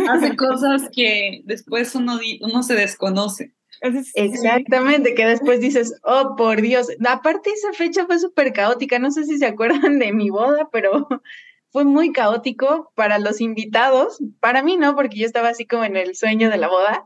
Hace 0.08 0.36
cosas 0.36 0.90
que 0.94 1.42
después 1.46 1.96
uno, 1.96 2.20
uno 2.42 2.62
se 2.62 2.76
desconoce. 2.76 3.54
Exactamente, 3.82 5.14
que 5.16 5.26
después 5.26 5.60
dices, 5.60 5.94
oh, 6.04 6.36
por 6.36 6.62
Dios. 6.62 6.88
Aparte, 7.08 7.52
esa 7.52 7.74
fecha 7.74 8.06
fue 8.06 8.20
súper 8.20 8.54
caótica. 8.54 9.00
No 9.00 9.12
sé 9.12 9.26
si 9.26 9.38
se 9.38 9.46
acuerdan 9.46 10.00
de 10.00 10.12
mi 10.12 10.30
boda, 10.30 10.70
pero 10.72 11.08
fue 11.72 11.86
muy 11.86 12.12
caótico 12.12 12.92
para 12.96 13.20
los 13.20 13.42
invitados. 13.42 14.20
Para 14.40 14.64
mí 14.64 14.78
no, 14.78 14.96
porque 14.96 15.20
yo 15.20 15.26
estaba 15.26 15.50
así 15.50 15.66
como 15.66 15.84
en 15.84 15.98
el 15.98 16.16
sueño 16.16 16.50
de 16.50 16.58
la 16.58 16.68
boda, 16.68 17.06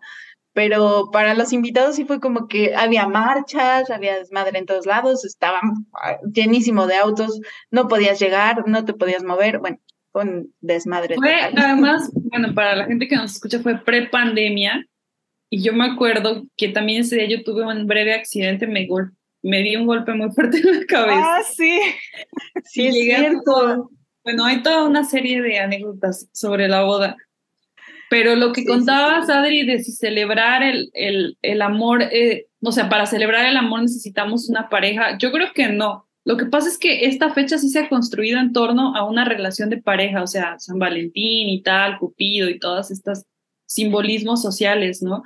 pero 0.54 1.10
para 1.12 1.34
los 1.34 1.52
invitados 1.54 1.96
sí 1.96 2.06
fue 2.06 2.20
como 2.20 2.48
que 2.48 2.76
había 2.76 3.08
marchas, 3.08 3.90
había 3.90 4.18
desmadre 4.18 4.60
en 4.60 4.66
todos 4.66 4.86
lados, 4.86 5.26
estaba 5.26 5.60
llenísimo 6.32 6.88
de 6.88 6.96
autos, 6.96 7.40
no 7.72 7.88
podías 7.88 8.20
llegar, 8.20 8.68
no 8.68 8.86
te 8.86 8.94
podías 8.94 9.24
mover. 9.24 9.60
Bueno, 9.60 9.78
con 10.12 10.54
desmadre. 10.62 11.16
Fue, 11.16 11.34
además, 11.36 12.10
bueno, 12.14 12.54
para 12.54 12.76
la 12.76 12.86
gente 12.86 13.08
que 13.08 13.16
nos 13.16 13.34
escucha, 13.34 13.60
fue 13.60 13.84
pre-pandemia 13.84 14.86
y 15.54 15.62
yo 15.62 15.72
me 15.72 15.86
acuerdo 15.86 16.48
que 16.58 16.70
también 16.70 17.02
ese 17.02 17.16
día 17.16 17.28
yo 17.28 17.44
tuve 17.44 17.64
un 17.64 17.86
breve 17.86 18.16
accidente, 18.16 18.66
me, 18.66 18.88
me 19.44 19.62
di 19.62 19.76
un 19.76 19.86
golpe 19.86 20.12
muy 20.16 20.32
fuerte 20.36 20.58
en 20.58 20.80
la 20.80 20.86
cabeza. 20.88 21.22
Ah, 21.24 21.44
sí. 21.44 21.80
Sí, 22.64 22.88
es 22.88 22.96
cierto. 22.96 23.92
bueno, 24.24 24.46
hay 24.46 24.64
toda 24.64 24.86
una 24.86 25.04
serie 25.04 25.44
de 25.44 25.60
anécdotas 25.60 26.28
sobre 26.34 26.68
la 26.68 26.82
boda. 26.82 27.16
Pero 28.10 28.36
lo 28.36 28.52
que 28.52 28.66
contabas, 28.66 29.30
Adri, 29.30 29.64
de 29.64 29.84
si 29.84 29.92
celebrar 29.92 30.64
el, 30.64 30.90
el, 30.94 31.38
el 31.44 31.62
amor, 31.62 32.02
eh, 32.02 32.48
o 32.64 32.72
sea, 32.72 32.90
para 32.90 33.06
celebrar 33.06 33.46
el 33.46 33.56
amor 33.56 33.84
necesitamos 33.84 34.50
una 34.50 34.70
pareja, 34.70 35.20
yo 35.20 35.32
creo 35.32 35.54
que 35.54 35.68
no. 35.68 36.08
Lo 36.26 36.36
que 36.36 36.48
pasa 36.48 36.68
es 36.68 36.80
que 36.80 37.06
esta 37.06 37.32
fecha 37.32 37.60
sí 37.60 37.70
se 37.70 37.78
ha 37.78 37.90
construido 37.90 38.40
en 38.40 38.54
torno 38.54 38.96
a 38.96 39.06
una 39.08 39.24
relación 39.24 39.70
de 39.70 39.78
pareja, 39.84 40.24
o 40.24 40.28
sea, 40.28 40.58
San 40.58 40.80
Valentín 40.80 41.48
y 41.50 41.62
tal, 41.62 42.00
Cupido 42.00 42.50
y 42.50 42.58
todas 42.58 42.90
estas 42.90 43.28
simbolismos 43.68 44.42
sociales, 44.42 45.04
¿no? 45.04 45.22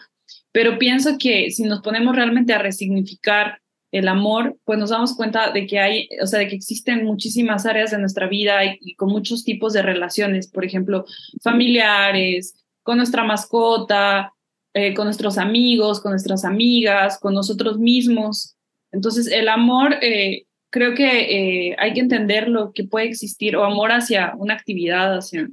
Pero 0.58 0.80
pienso 0.80 1.20
que 1.20 1.52
si 1.52 1.66
nos 1.66 1.82
ponemos 1.82 2.16
realmente 2.16 2.52
a 2.52 2.58
resignificar 2.58 3.62
el 3.92 4.08
amor, 4.08 4.58
pues 4.64 4.80
nos 4.80 4.90
damos 4.90 5.16
cuenta 5.16 5.52
de 5.52 5.68
que 5.68 5.78
hay, 5.78 6.10
o 6.20 6.26
sea, 6.26 6.40
de 6.40 6.48
que 6.48 6.56
existen 6.56 7.06
muchísimas 7.06 7.68
áreas 7.68 7.92
de 7.92 8.00
nuestra 8.00 8.28
vida 8.28 8.66
y, 8.66 8.96
con 8.96 9.10
muchos 9.10 9.44
tipos 9.44 9.74
de 9.74 9.84
relaciones, 9.84 10.50
por 10.50 10.66
ejemplo, 10.66 11.06
familiares, 11.44 12.56
con 12.82 12.98
nuestra 12.98 13.24
mascota, 13.24 14.34
eh, 14.74 14.96
con 14.96 15.06
nuestros 15.06 15.38
amigos, 15.38 16.02
con 16.02 16.14
nuestras 16.14 16.44
amigas, 16.44 17.20
con 17.20 17.36
nosotros 17.36 17.78
mismos. 17.78 18.56
Entonces, 18.92 19.28
el 19.28 19.50
amor, 19.50 19.98
eh, 20.02 20.48
creo 20.72 20.96
que 20.96 21.70
eh, 21.70 21.76
hay 21.78 21.94
que 21.94 22.00
entender 22.00 22.48
lo 22.48 22.72
que 22.74 22.84
puede 22.84 23.06
existir, 23.06 23.56
o 23.58 23.64
amor 23.64 23.92
hacia 23.92 24.34
una 24.36 24.56
actividad, 24.56 25.20
hacia, 25.20 25.50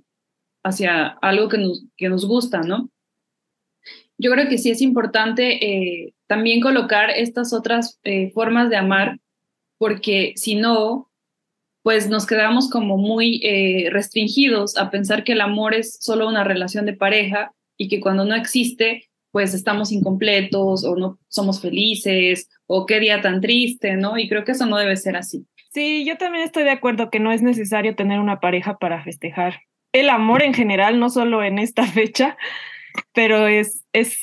hacia 0.65 1.09
algo 1.21 1.51
que 1.51 1.59
nos, 1.59 1.85
que 1.99 2.09
nos 2.09 2.25
gusta, 2.27 2.63
¿no? 2.63 2.89
Yo 4.25 4.31
creo 4.31 4.49
que 4.49 4.57
sí 4.57 4.71
es 4.71 4.81
importante 4.81 5.63
eh, 5.63 6.15
también 6.27 6.63
colocar 6.63 7.11
estas 7.11 7.53
otras 7.53 8.01
eh, 8.05 8.31
formas 8.31 8.71
de 8.71 8.77
amar, 8.77 9.19
porque 9.77 10.33
si 10.35 10.55
no, 10.55 11.11
pues 11.83 12.09
nos 12.09 12.25
quedamos 12.25 12.71
como 12.71 12.97
muy 12.97 13.43
eh, 13.45 13.91
restringidos 13.91 14.79
a 14.79 14.91
pensar 14.91 15.25
que 15.25 15.33
el 15.33 15.43
amor 15.43 15.75
es 15.75 15.99
solo 16.01 16.27
una 16.27 16.43
relación 16.43 16.87
de 16.87 16.95
pareja 16.95 17.53
y 17.77 17.89
que 17.89 18.01
cuando 18.01 18.25
no 18.25 18.35
existe, 18.35 19.11
pues 19.31 19.53
estamos 19.53 19.93
incompletos 19.93 20.85
o 20.85 20.97
no 20.97 21.19
somos 21.29 21.61
felices 21.61 22.49
o 22.67 22.87
qué 22.87 23.01
día 23.01 23.21
tan 23.21 23.43
triste, 23.43 23.95
¿no? 23.97 24.17
Y 24.17 24.27
creo 24.27 24.45
que 24.45 24.53
eso 24.53 24.65
no 24.65 24.79
debe 24.79 24.97
ser 24.97 25.17
así. 25.17 25.45
Sí, 25.71 26.07
yo 26.07 26.17
también 26.17 26.45
estoy 26.45 26.63
de 26.63 26.71
acuerdo 26.71 27.11
que 27.11 27.21
no 27.21 27.31
es 27.31 27.43
necesario 27.43 27.95
tener 27.95 28.21
una 28.21 28.41
pareja 28.41 28.79
para 28.79 29.05
festejar. 29.05 29.61
El 29.93 30.09
amor 30.09 30.43
en 30.43 30.55
general, 30.55 30.99
no 30.99 31.11
solo 31.11 31.45
en 31.45 31.59
esta 31.59 31.85
fecha, 31.93 32.39
pero 33.13 33.47
es, 33.47 33.85
es, 33.93 34.19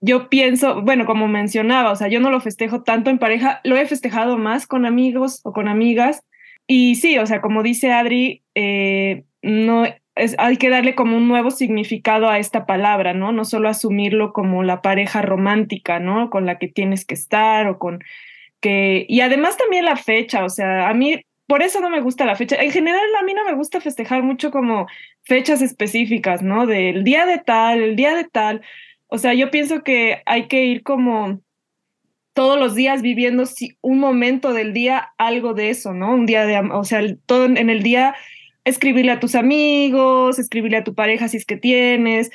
yo 0.00 0.28
pienso, 0.28 0.82
bueno, 0.82 1.06
como 1.06 1.28
mencionaba, 1.28 1.90
o 1.92 1.96
sea, 1.96 2.08
yo 2.08 2.20
no 2.20 2.30
lo 2.30 2.40
festejo 2.40 2.82
tanto 2.82 3.10
en 3.10 3.18
pareja, 3.18 3.60
lo 3.64 3.76
he 3.76 3.86
festejado 3.86 4.38
más 4.38 4.66
con 4.66 4.86
amigos 4.86 5.40
o 5.44 5.52
con 5.52 5.68
amigas. 5.68 6.22
Y 6.66 6.96
sí, 6.96 7.18
o 7.18 7.26
sea, 7.26 7.40
como 7.40 7.62
dice 7.62 7.92
Adri, 7.92 8.42
eh, 8.54 9.24
no, 9.42 9.84
hay 10.38 10.56
que 10.56 10.68
darle 10.68 10.94
como 10.94 11.16
un 11.16 11.28
nuevo 11.28 11.50
significado 11.50 12.28
a 12.28 12.38
esta 12.38 12.66
palabra, 12.66 13.14
¿no? 13.14 13.32
No 13.32 13.44
solo 13.44 13.68
asumirlo 13.68 14.32
como 14.32 14.62
la 14.62 14.82
pareja 14.82 15.22
romántica, 15.22 16.00
¿no? 16.00 16.30
Con 16.30 16.46
la 16.46 16.58
que 16.58 16.68
tienes 16.68 17.04
que 17.04 17.14
estar 17.14 17.68
o 17.68 17.78
con 17.78 18.00
que... 18.60 19.06
Y 19.08 19.20
además 19.20 19.56
también 19.56 19.84
la 19.84 19.96
fecha, 19.96 20.44
o 20.44 20.48
sea, 20.48 20.88
a 20.88 20.94
mí, 20.94 21.22
por 21.46 21.62
eso 21.62 21.80
no 21.80 21.90
me 21.90 22.00
gusta 22.00 22.24
la 22.24 22.36
fecha. 22.36 22.56
En 22.56 22.72
general, 22.72 23.00
a 23.20 23.24
mí 23.24 23.34
no 23.34 23.44
me 23.44 23.54
gusta 23.54 23.80
festejar 23.80 24.22
mucho 24.22 24.50
como 24.50 24.86
fechas 25.28 25.60
específicas, 25.60 26.42
¿no? 26.42 26.66
Del 26.66 27.04
día 27.04 27.26
de 27.26 27.36
tal, 27.36 27.82
el 27.82 27.96
día 27.96 28.14
de 28.14 28.24
tal. 28.24 28.62
O 29.08 29.18
sea, 29.18 29.34
yo 29.34 29.50
pienso 29.50 29.84
que 29.84 30.22
hay 30.24 30.48
que 30.48 30.64
ir 30.64 30.82
como 30.82 31.42
todos 32.32 32.58
los 32.58 32.74
días 32.74 33.02
viviendo 33.02 33.44
un 33.82 33.98
momento 33.98 34.54
del 34.54 34.72
día 34.72 35.10
algo 35.18 35.52
de 35.52 35.68
eso, 35.68 35.92
¿no? 35.92 36.14
Un 36.14 36.24
día 36.24 36.46
de, 36.46 36.58
o 36.58 36.82
sea, 36.84 37.02
todo 37.26 37.44
en 37.44 37.68
el 37.68 37.82
día 37.82 38.14
escribirle 38.64 39.12
a 39.12 39.20
tus 39.20 39.34
amigos, 39.34 40.38
escribirle 40.38 40.78
a 40.78 40.84
tu 40.84 40.94
pareja 40.94 41.28
si 41.28 41.36
es 41.36 41.44
que 41.44 41.58
tienes, 41.58 42.30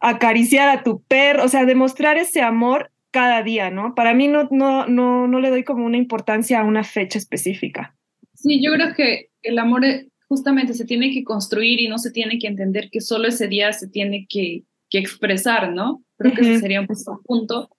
acariciar 0.00 0.70
a 0.70 0.82
tu 0.82 1.02
perro, 1.02 1.44
o 1.44 1.48
sea, 1.48 1.66
demostrar 1.66 2.16
ese 2.16 2.40
amor 2.40 2.90
cada 3.10 3.42
día, 3.42 3.70
¿no? 3.70 3.94
Para 3.94 4.14
mí 4.14 4.26
no, 4.26 4.48
no, 4.50 4.86
no, 4.86 5.28
no 5.28 5.40
le 5.40 5.50
doy 5.50 5.64
como 5.64 5.84
una 5.84 5.98
importancia 5.98 6.60
a 6.60 6.64
una 6.64 6.82
fecha 6.82 7.18
específica. 7.18 7.94
Sí, 8.32 8.62
yo 8.64 8.72
creo 8.72 8.94
que 8.94 9.28
el 9.42 9.58
amor 9.58 9.84
eh, 9.84 10.08
justamente 10.28 10.74
se 10.74 10.84
tiene 10.84 11.12
que 11.12 11.24
construir 11.24 11.80
y 11.80 11.88
no 11.88 11.98
se 11.98 12.10
tiene 12.10 12.38
que 12.38 12.46
entender 12.46 12.90
que 12.90 13.00
solo 13.00 13.28
ese 13.28 13.48
día 13.48 13.72
se 13.72 13.88
tiene 13.88 14.26
que, 14.28 14.64
que 14.90 14.98
expresar, 14.98 15.72
¿no? 15.72 16.04
Creo 16.16 16.34
que 16.34 16.42
ese 16.42 16.60
sería 16.60 16.80
un 16.80 16.88
punto. 17.24 17.70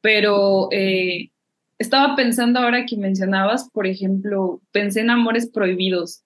Pero 0.00 0.68
eh, 0.70 1.30
estaba 1.78 2.14
pensando 2.14 2.60
ahora 2.60 2.86
que 2.86 2.96
mencionabas, 2.96 3.68
por 3.70 3.86
ejemplo, 3.86 4.60
pensé 4.70 5.00
en 5.00 5.10
amores 5.10 5.50
prohibidos 5.50 6.24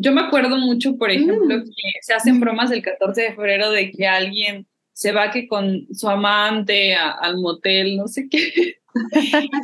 yo 0.00 0.12
me 0.12 0.22
acuerdo 0.22 0.56
mucho, 0.56 0.96
por 0.96 1.10
ejemplo, 1.10 1.58
mm. 1.58 1.64
que 1.64 1.92
se 2.00 2.14
hacen 2.14 2.40
bromas 2.40 2.70
el 2.70 2.82
14 2.82 3.20
de 3.20 3.34
febrero 3.34 3.70
de 3.70 3.90
que 3.90 4.06
alguien 4.06 4.66
se 4.92 5.12
va 5.12 5.30
que 5.30 5.46
con 5.46 5.86
su 5.92 6.08
amante 6.08 6.94
al 6.94 7.38
motel, 7.38 7.96
no 7.96 8.08
sé 8.08 8.28
qué. 8.28 8.76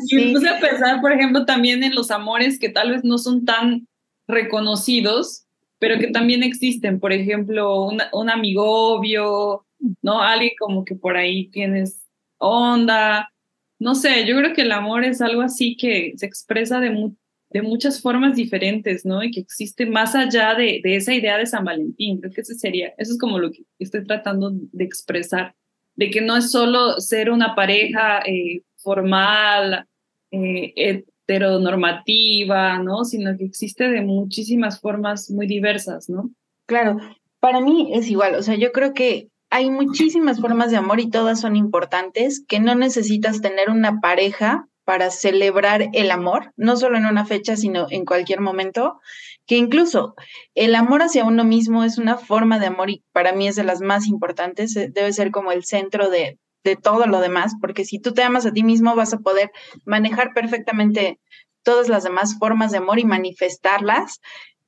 Y 0.09 0.15
me 0.15 0.33
puse 0.33 0.49
a 0.49 0.61
pensar, 0.61 1.01
por 1.01 1.11
ejemplo, 1.11 1.45
también 1.45 1.83
en 1.83 1.97
los 1.97 2.13
amores 2.13 2.61
que 2.61 2.69
tal 2.69 2.93
vez 2.93 3.03
no 3.03 3.19
son 3.19 3.45
tan 3.45 3.89
reconocidos, 4.27 5.47
pero 5.79 5.99
que 5.99 6.09
también 6.09 6.43
existen. 6.43 7.01
Por 7.01 7.13
ejemplo, 7.13 7.85
un, 7.85 8.01
un 8.13 8.31
obvio, 8.59 9.67
¿no? 10.03 10.23
Alguien 10.23 10.53
como 10.59 10.85
que 10.85 10.95
por 10.95 11.17
ahí 11.17 11.49
tienes 11.49 12.07
onda. 12.39 13.31
No 13.79 13.95
sé, 13.95 14.27
yo 14.27 14.37
creo 14.37 14.55
que 14.55 14.63
el 14.63 14.73
amor 14.73 15.05
es 15.05 15.21
algo 15.21 15.43
así 15.43 15.77
que 15.77 16.15
se 16.17 16.27
expresa 16.27 16.81
de, 16.81 17.13
de 17.51 17.63
muchas 17.63 18.01
formas 18.01 18.35
diferentes, 18.37 19.05
¿no? 19.05 19.23
Y 19.23 19.31
que 19.31 19.41
existe 19.41 19.87
más 19.87 20.15
allá 20.15 20.55
de, 20.55 20.81
de, 20.83 20.97
esa 20.97 21.15
idea 21.15 21.37
de 21.37 21.47
San 21.47 21.65
Valentín. 21.65 22.21
Creo 22.21 22.33
que 22.33 22.41
ese 22.41 22.55
sería, 22.55 22.95
eso 22.99 23.13
es 23.13 23.19
como 23.19 23.39
lo 23.39 23.51
que 23.51 23.65
estoy 23.79 24.05
tratando 24.05 24.51
de 24.53 24.85
expresar, 24.85 25.55
de 25.95 26.11
que 26.11 26.21
no 26.21 26.37
es 26.37 26.51
solo 26.51 27.01
ser 27.01 27.31
una 27.31 27.55
pareja 27.55 28.21
eh, 28.21 28.63
formal, 28.77 29.87
eh, 30.31 31.05
heteronormativa, 31.27 32.79
¿no? 32.79 33.05
Sino 33.05 33.37
que 33.37 33.45
existe 33.45 33.89
de 33.89 34.03
muchísimas 34.03 34.81
formas 34.81 35.31
muy 35.31 35.47
diversas, 35.47 36.09
¿no? 36.09 36.31
Claro, 36.67 36.97
para 37.41 37.61
mí 37.61 37.91
es 37.95 38.09
igual, 38.09 38.35
o 38.35 38.43
sea, 38.43 38.55
yo 38.57 38.73
creo 38.73 38.95
que 38.95 39.29
hay 39.51 39.71
muchísimas 39.71 40.41
formas 40.41 40.71
de 40.71 40.77
amor 40.77 41.01
y 41.01 41.11
todas 41.11 41.41
son 41.41 41.57
importantes, 41.57 42.45
que 42.47 42.59
no 42.59 42.75
necesitas 42.75 43.41
tener 43.41 43.71
una 43.71 44.01
pareja 44.01 44.69
para 44.85 45.11
celebrar 45.11 45.89
el 45.93 46.11
amor, 46.11 46.53
no 46.57 46.77
solo 46.77 46.97
en 46.97 47.07
una 47.07 47.25
fecha, 47.25 47.57
sino 47.57 47.87
en 47.91 48.05
cualquier 48.05 48.41
momento, 48.41 49.01
que 49.47 49.57
incluso 49.57 50.15
el 50.55 50.75
amor 50.75 51.03
hacia 51.03 51.25
uno 51.25 51.45
mismo 51.45 51.85
es 51.85 51.99
una 51.99 52.17
forma 52.17 52.59
de 52.59 52.67
amor 52.67 52.91
y 52.91 53.05
para 53.13 53.33
mí 53.33 53.49
es 53.49 53.57
de 53.57 53.65
las 53.65 53.81
más 53.81 54.07
importantes, 54.07 54.77
eh, 54.77 54.91
debe 54.93 55.13
ser 55.13 55.31
como 55.31 55.53
el 55.53 55.65
centro 55.65 56.09
de, 56.09 56.39
de 56.67 56.77
todo 56.77 57.07
lo 57.07 57.21
demás, 57.21 57.55
porque 57.61 57.85
si 57.85 57.99
tú 57.99 58.13
te 58.13 58.23
amas 58.23 58.45
a 58.45 58.53
ti 58.53 58.63
mismo 58.65 58.95
vas 58.95 59.15
a 59.15 59.19
poder 59.19 59.51
manejar 59.85 60.33
perfectamente 60.35 61.19
todas 61.63 61.89
las 61.89 62.05
demás 62.05 62.37
formas 62.39 62.73
de 62.73 62.79
amor 62.79 62.99
y 62.99 63.05
manifestarlas. 63.05 64.21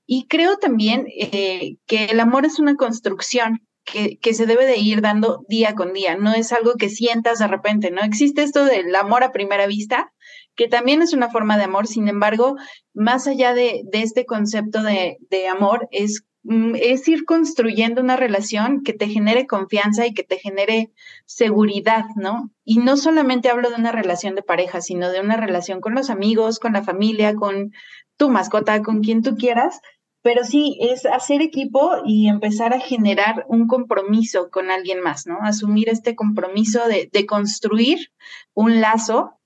Y 0.07 0.27
creo 0.27 0.57
también 0.57 1.07
eh, 1.09 1.77
que 1.87 2.07
el 2.07 2.21
amor 2.21 2.47
es 2.47 2.59
una 2.59 2.77
construcción, 2.77 3.61
que, 3.85 4.35
se 4.35 4.47
debe 4.47 4.67
de 4.67 4.77
ir 4.77 5.01
dando 5.01 5.45
día 5.49 5.75
con 5.75 5.93
día, 5.93 6.15
no 6.17 6.35
es 6.35 6.53
algo 6.53 6.75
que 6.75 6.91
sientas 6.91 7.39
de 7.39 7.47
repente, 7.47 7.91
¿no? 7.91 8.03
Existe 8.03 8.43
esto 8.43 8.65
del 8.65 8.95
amor 8.95 9.25
a 9.25 9.33
primera 9.33 9.67
vista, 9.67 10.13
que 10.57 10.69
también 10.69 11.01
es 11.01 11.15
una 11.15 11.31
forma 11.31 11.57
de 11.57 11.65
amor, 11.65 11.87
sin 11.87 12.07
embargo, 12.09 12.57
más 12.93 13.27
allá 13.27 13.55
de, 13.55 13.85
este 13.93 14.27
concepto 14.27 14.83
de, 14.83 15.17
de 15.31 15.49
amor, 15.49 15.89
es, 15.91 16.25
es 16.45 17.07
ir 17.09 17.25
construyendo 17.25 18.01
una 18.01 18.17
relación 18.17 18.83
que 18.83 18.93
te 18.93 19.09
genere 19.09 19.47
confianza 19.47 20.07
y 20.07 20.15
que 20.15 20.23
te 20.23 20.39
genere 20.39 20.93
seguridad, 21.27 22.05
¿no? 22.17 22.51
Y 22.65 22.79
no 22.79 22.97
solamente 22.97 23.51
hablo 23.51 23.71
de 23.71 23.77
una 23.77 23.93
relación 23.93 24.35
de 24.35 24.43
pareja, 24.43 24.81
sino 24.81 25.11
de 25.11 25.21
una 25.21 25.37
relación 25.37 25.81
con 25.81 25.95
los 25.95 26.11
amigos, 26.11 26.59
con 26.59 26.73
la 26.73 26.83
familia, 26.83 27.35
con 27.35 27.73
tu 28.17 28.31
mascota, 28.31 28.83
con 28.83 29.03
quien 29.03 29.23
tú 29.23 29.37
quieras, 29.37 29.81
pero 30.23 30.45
sí 30.45 30.77
es 30.81 31.07
hacer 31.07 31.43
equipo 31.43 32.03
y 32.05 32.29
empezar 32.29 32.75
a 32.75 32.81
generar 32.81 33.45
un 33.49 33.67
compromiso 33.67 34.51
con 34.51 34.71
alguien 34.71 35.01
más, 35.01 35.27
¿no? 35.27 35.39
Asumir 35.43 35.89
este 35.89 36.17
compromiso 36.17 36.81
de, 36.87 37.27
construir 37.27 38.11
un 38.55 38.81
lazo 38.81 39.39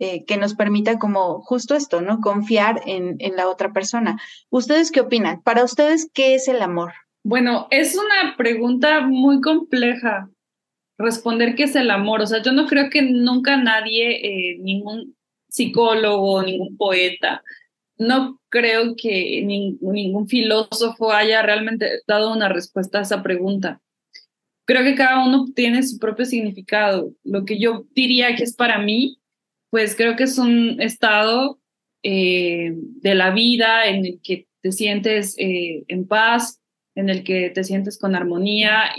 eh, 0.00 0.24
que 0.24 0.36
nos 0.36 0.54
permita 0.54 0.98
como 0.98 1.42
justo 1.42 1.76
esto, 1.76 2.00
¿no? 2.00 2.20
Confiar 2.20 2.80
en, 2.86 3.16
en 3.20 3.36
la 3.36 3.48
otra 3.48 3.72
persona. 3.72 4.20
¿Ustedes 4.50 4.90
qué 4.90 5.00
opinan? 5.00 5.42
Para 5.42 5.62
ustedes, 5.62 6.10
¿qué 6.12 6.34
es 6.34 6.48
el 6.48 6.60
amor? 6.62 6.92
Bueno, 7.22 7.68
es 7.70 7.94
una 7.94 8.36
pregunta 8.36 9.02
muy 9.02 9.40
compleja 9.40 10.28
responder 10.98 11.54
qué 11.54 11.64
es 11.64 11.76
el 11.76 11.90
amor. 11.90 12.22
O 12.22 12.26
sea, 12.26 12.42
yo 12.42 12.52
no 12.52 12.66
creo 12.66 12.90
que 12.90 13.02
nunca 13.02 13.56
nadie, 13.56 14.52
eh, 14.52 14.58
ningún 14.60 15.16
psicólogo, 15.48 16.42
ningún 16.42 16.76
poeta, 16.76 17.42
no 18.00 18.40
creo 18.48 18.96
que 18.96 19.42
ningún 19.42 20.26
filósofo 20.26 21.12
haya 21.12 21.42
realmente 21.42 22.00
dado 22.06 22.32
una 22.32 22.48
respuesta 22.48 22.98
a 22.98 23.02
esa 23.02 23.22
pregunta. 23.22 23.82
Creo 24.64 24.84
que 24.84 24.94
cada 24.94 25.22
uno 25.22 25.46
tiene 25.54 25.82
su 25.82 25.98
propio 25.98 26.24
significado. 26.24 27.12
Lo 27.24 27.44
que 27.44 27.58
yo 27.58 27.84
diría 27.94 28.34
que 28.36 28.44
es 28.44 28.56
para 28.56 28.78
mí, 28.78 29.19
pues 29.70 29.96
creo 29.96 30.16
que 30.16 30.24
es 30.24 30.38
un 30.38 30.80
estado 30.80 31.60
eh, 32.02 32.72
de 32.74 33.14
la 33.14 33.30
vida 33.30 33.86
en 33.86 34.04
el 34.04 34.20
que 34.22 34.46
te 34.62 34.72
sientes 34.72 35.36
eh, 35.38 35.84
en 35.88 36.06
paz, 36.06 36.60
en 36.94 37.08
el 37.08 37.24
que 37.24 37.50
te 37.50 37.64
sientes 37.64 37.98
con 37.98 38.14
armonía, 38.14 38.90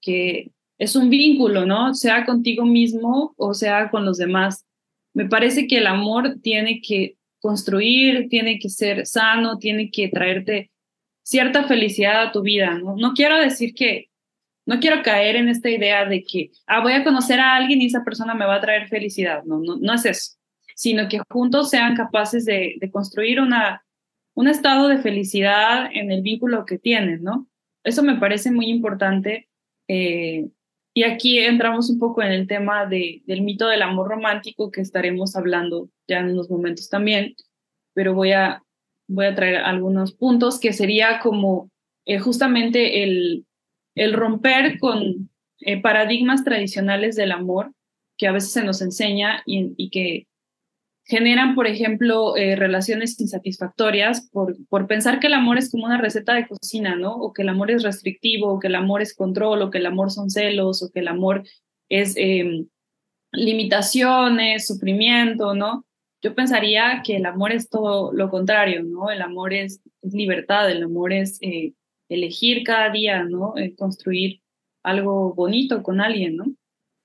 que 0.00 0.52
es 0.78 0.94
un 0.94 1.10
vínculo, 1.10 1.66
¿no? 1.66 1.94
Sea 1.94 2.24
contigo 2.24 2.64
mismo 2.64 3.34
o 3.36 3.54
sea 3.54 3.90
con 3.90 4.04
los 4.04 4.18
demás. 4.18 4.64
Me 5.14 5.26
parece 5.28 5.66
que 5.66 5.78
el 5.78 5.86
amor 5.86 6.36
tiene 6.42 6.80
que 6.80 7.16
construir, 7.40 8.28
tiene 8.28 8.58
que 8.58 8.68
ser 8.68 9.06
sano, 9.06 9.58
tiene 9.58 9.90
que 9.90 10.08
traerte 10.08 10.70
cierta 11.22 11.64
felicidad 11.64 12.22
a 12.22 12.32
tu 12.32 12.42
vida. 12.42 12.78
No, 12.78 12.96
no 12.96 13.12
quiero 13.14 13.38
decir 13.38 13.74
que, 13.74 14.07
no 14.68 14.80
quiero 14.80 15.02
caer 15.02 15.36
en 15.36 15.48
esta 15.48 15.70
idea 15.70 16.04
de 16.04 16.22
que, 16.22 16.50
ah, 16.66 16.82
voy 16.82 16.92
a 16.92 17.02
conocer 17.02 17.40
a 17.40 17.56
alguien 17.56 17.80
y 17.80 17.86
esa 17.86 18.04
persona 18.04 18.34
me 18.34 18.44
va 18.44 18.56
a 18.56 18.60
traer 18.60 18.86
felicidad. 18.86 19.42
No, 19.44 19.60
no, 19.60 19.76
no 19.80 19.94
es 19.94 20.04
eso, 20.04 20.36
sino 20.76 21.08
que 21.08 21.20
juntos 21.30 21.70
sean 21.70 21.96
capaces 21.96 22.44
de, 22.44 22.76
de 22.78 22.90
construir 22.90 23.40
una, 23.40 23.82
un 24.34 24.46
estado 24.46 24.88
de 24.88 24.98
felicidad 24.98 25.88
en 25.90 26.12
el 26.12 26.20
vínculo 26.20 26.66
que 26.66 26.78
tienen, 26.78 27.22
¿no? 27.22 27.48
Eso 27.82 28.02
me 28.02 28.16
parece 28.16 28.50
muy 28.50 28.66
importante. 28.66 29.48
Eh, 29.88 30.50
y 30.92 31.04
aquí 31.04 31.38
entramos 31.38 31.88
un 31.88 31.98
poco 31.98 32.22
en 32.22 32.32
el 32.32 32.46
tema 32.46 32.84
de, 32.84 33.22
del 33.24 33.40
mito 33.40 33.68
del 33.68 33.80
amor 33.80 34.08
romántico 34.08 34.70
que 34.70 34.82
estaremos 34.82 35.34
hablando 35.34 35.88
ya 36.06 36.18
en 36.18 36.32
unos 36.32 36.50
momentos 36.50 36.90
también, 36.90 37.36
pero 37.94 38.12
voy 38.12 38.32
a, 38.32 38.62
voy 39.08 39.24
a 39.24 39.34
traer 39.34 39.56
algunos 39.56 40.12
puntos 40.12 40.60
que 40.60 40.74
sería 40.74 41.20
como 41.20 41.70
eh, 42.04 42.18
justamente 42.18 43.02
el, 43.02 43.46
el 43.98 44.12
romper 44.12 44.78
con 44.78 45.28
eh, 45.60 45.80
paradigmas 45.80 46.44
tradicionales 46.44 47.16
del 47.16 47.32
amor 47.32 47.72
que 48.16 48.26
a 48.26 48.32
veces 48.32 48.52
se 48.52 48.64
nos 48.64 48.80
enseña 48.80 49.42
y, 49.46 49.90
que 49.90 50.26
generan, 51.04 51.54
por 51.54 51.66
ejemplo, 51.66 52.36
eh, 52.36 52.56
relaciones 52.56 53.18
insatisfactorias 53.20 54.28
por, 54.30 54.56
por 54.68 54.86
pensar 54.86 55.20
que 55.20 55.28
el 55.28 55.34
amor 55.34 55.58
es 55.58 55.70
como 55.70 55.86
una 55.86 56.00
receta 56.00 56.34
de 56.34 56.46
cocina, 56.46 56.96
¿no? 56.96 57.14
O 57.16 57.32
que 57.32 57.42
el 57.42 57.48
amor 57.48 57.70
es 57.70 57.82
restrictivo, 57.82 58.52
o 58.52 58.58
que 58.58 58.66
el 58.66 58.74
amor 58.74 59.02
es 59.02 59.14
control, 59.14 59.62
o 59.62 59.70
que 59.70 59.78
el 59.78 59.86
amor 59.86 60.10
son 60.10 60.30
celos, 60.30 60.82
o 60.82 60.90
que 60.90 61.00
el 61.00 61.08
amor 61.08 61.44
es 61.88 62.14
em, 62.16 62.66
limitaciones, 63.32 64.66
sufrimiento, 64.66 65.54
¿no? 65.54 65.86
Yo 66.22 66.34
pensaría 66.34 67.02
que 67.04 67.16
el 67.16 67.26
amor 67.26 67.52
es 67.52 67.68
todo 67.68 68.12
lo 68.12 68.28
contrario, 68.30 68.82
¿no? 68.82 69.10
El 69.10 69.22
amor 69.22 69.54
es, 69.54 69.80
libertad, 70.02 70.70
el 70.70 70.82
amor 70.82 71.12
es 71.12 71.38
eh, 71.40 71.72
elegir 72.08 72.64
cada 72.64 72.90
día, 72.90 73.24
¿no? 73.24 73.56
Eh, 73.56 73.74
construir 73.76 74.40
algo 74.82 75.34
bonito 75.34 75.82
con 75.82 76.00
alguien, 76.00 76.36
¿no? 76.36 76.46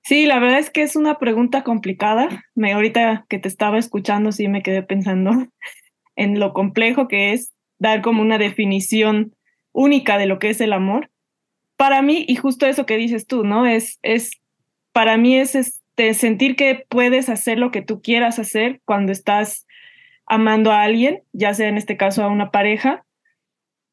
Sí, 0.02 0.26
la 0.26 0.38
verdad 0.38 0.58
es 0.58 0.70
que 0.70 0.82
es 0.82 0.96
una 0.96 1.18
pregunta 1.18 1.64
complicada. 1.64 2.44
Me 2.54 2.72
ahorita 2.72 3.24
que 3.28 3.38
te 3.38 3.48
estaba 3.48 3.78
escuchando 3.78 4.32
sí 4.32 4.48
me 4.48 4.62
quedé 4.62 4.82
pensando 4.82 5.32
en 6.16 6.38
lo 6.38 6.52
complejo 6.52 7.08
que 7.08 7.32
es 7.32 7.52
dar 7.78 8.02
como 8.02 8.22
una 8.22 8.38
definición 8.38 9.34
única 9.72 10.18
de 10.18 10.26
lo 10.26 10.38
que 10.38 10.50
es 10.50 10.60
el 10.60 10.72
amor. 10.72 11.10
Para 11.76 12.02
mí, 12.02 12.24
y 12.28 12.36
justo 12.36 12.66
eso 12.66 12.86
que 12.86 12.96
dices 12.96 13.26
tú, 13.26 13.44
¿no? 13.44 13.66
Es, 13.66 13.98
es 14.02 14.30
para 14.92 15.16
mí 15.16 15.36
es 15.36 15.54
este, 15.54 16.14
sentir 16.14 16.54
que 16.54 16.84
puedes 16.88 17.28
hacer 17.28 17.58
lo 17.58 17.70
que 17.70 17.82
tú 17.82 18.00
quieras 18.00 18.38
hacer 18.38 18.80
cuando 18.84 19.10
estás 19.10 19.66
amando 20.26 20.70
a 20.70 20.82
alguien, 20.82 21.22
ya 21.32 21.52
sea 21.54 21.68
en 21.68 21.76
este 21.76 21.96
caso 21.96 22.22
a 22.22 22.28
una 22.28 22.50
pareja, 22.50 23.03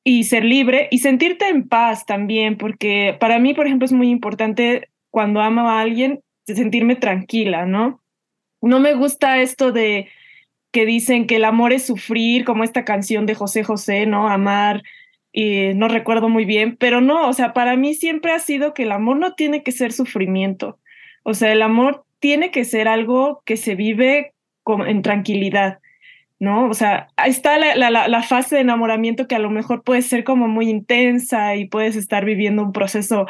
y 0.04 0.24
ser 0.24 0.44
libre 0.46 0.88
y 0.92 1.00
sentirte 1.00 1.48
en 1.48 1.68
paz 1.68 2.06
también, 2.06 2.58
porque 2.58 3.16
para 3.20 3.40
mí, 3.40 3.54
por 3.54 3.68
ejemplo, 3.68 3.86
es 3.86 3.92
muy 3.92 4.10
importante 4.10 4.90
cuando 5.10 5.42
amo 5.42 5.70
a 5.70 5.82
alguien 5.82 6.22
sentirme 6.46 6.96
tranquila, 6.96 7.66
¿no? 7.66 8.02
No 8.62 8.80
me 8.80 8.94
gusta 8.94 9.42
esto 9.42 9.72
de 9.72 10.10
que 10.72 10.86
dicen 10.86 11.28
que 11.28 11.36
el 11.36 11.46
amor 11.46 11.74
es 11.74 11.86
sufrir, 11.86 12.46
como 12.46 12.64
esta 12.64 12.86
canción 12.86 13.26
de 13.26 13.36
José 13.36 13.64
José, 13.64 14.06
¿no? 14.06 14.28
Amar, 14.30 14.84
y 15.34 15.74
no 15.76 15.88
recuerdo 15.88 16.30
muy 16.30 16.46
bien, 16.46 16.76
pero 16.78 17.02
no, 17.02 17.28
o 17.28 17.34
sea, 17.34 17.54
para 17.54 17.76
mí 17.76 17.94
siempre 17.94 18.32
ha 18.32 18.40
sido 18.40 18.74
que 18.74 18.84
el 18.84 18.92
amor 18.92 19.18
no 19.18 19.34
tiene 19.34 19.64
que 19.64 19.72
ser 19.72 19.94
sufrimiento, 19.94 20.80
o 21.24 21.34
sea, 21.34 21.52
el 21.52 21.62
amor 21.62 22.06
tiene 22.20 22.52
que 22.52 22.66
ser 22.66 22.88
algo 22.88 23.42
que 23.46 23.58
se 23.58 23.76
vive 23.76 24.34
en 24.66 25.02
tranquilidad. 25.02 25.80
¿No? 26.42 26.68
O 26.68 26.74
sea, 26.74 27.08
está 27.24 27.60
la, 27.60 27.76
la, 27.76 28.08
la, 28.08 28.24
fase 28.24 28.56
de 28.56 28.62
enamoramiento 28.62 29.28
que 29.28 29.36
a 29.36 29.40
lo 29.40 29.52
mejor 29.52 29.84
puede 29.84 30.02
ser 30.02 30.24
como 30.24 30.48
muy 30.48 30.70
intensa 30.70 31.56
y 31.56 31.66
puedes 31.66 31.96
estar 31.96 32.26
viviendo 32.26 32.64
un 32.64 32.72
proceso 32.72 33.28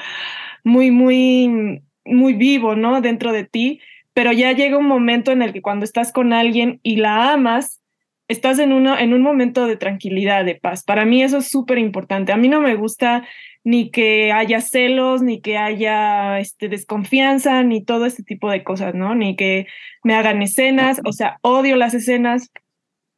muy, 0.64 0.92
muy, 0.92 1.82
muy 2.06 2.34
vivo, 2.34 2.78
¿no? 2.78 3.02
Dentro 3.02 3.34
de 3.34 3.44
ti, 3.44 3.82
pero 4.14 4.32
ya 4.32 4.54
llega 4.54 4.78
un 4.78 4.88
momento 4.88 5.34
en 5.34 5.42
el 5.42 5.52
que 5.52 5.62
cuando 5.62 5.84
estás 5.84 6.14
con 6.14 6.32
alguien 6.32 6.80
y 6.84 6.96
la 6.96 7.34
amas, 7.34 7.82
estás 8.30 8.60
en, 8.60 8.72
uno, 8.72 8.98
en 8.98 9.14
un 9.14 9.22
momento 9.22 9.68
de 9.68 9.76
tranquilidad, 9.76 10.46
de 10.46 10.56
paz. 10.56 10.86
Para 10.86 11.04
mí 11.04 11.22
eso 11.22 11.40
es 11.40 11.50
súper 11.50 11.80
importante. 11.80 12.32
A 12.32 12.38
mí 12.38 12.48
no 12.48 12.62
me 12.62 12.76
gusta 12.76 13.28
ni 13.66 13.92
que 13.92 14.32
haya 14.32 14.62
celos, 14.62 15.22
ni 15.22 15.42
que 15.42 15.58
haya 15.58 16.40
este, 16.40 16.70
desconfianza, 16.70 17.62
ni 17.64 17.84
todo 17.84 18.06
este 18.06 18.24
tipo 18.24 18.50
de 18.50 18.64
cosas, 18.64 18.96
¿no? 18.96 19.16
Ni 19.16 19.36
que 19.36 19.68
me 20.02 20.16
hagan 20.16 20.42
escenas, 20.42 21.02
o 21.04 21.12
sea, 21.12 21.40
odio 21.42 21.76
las 21.76 21.94
escenas, 21.94 22.52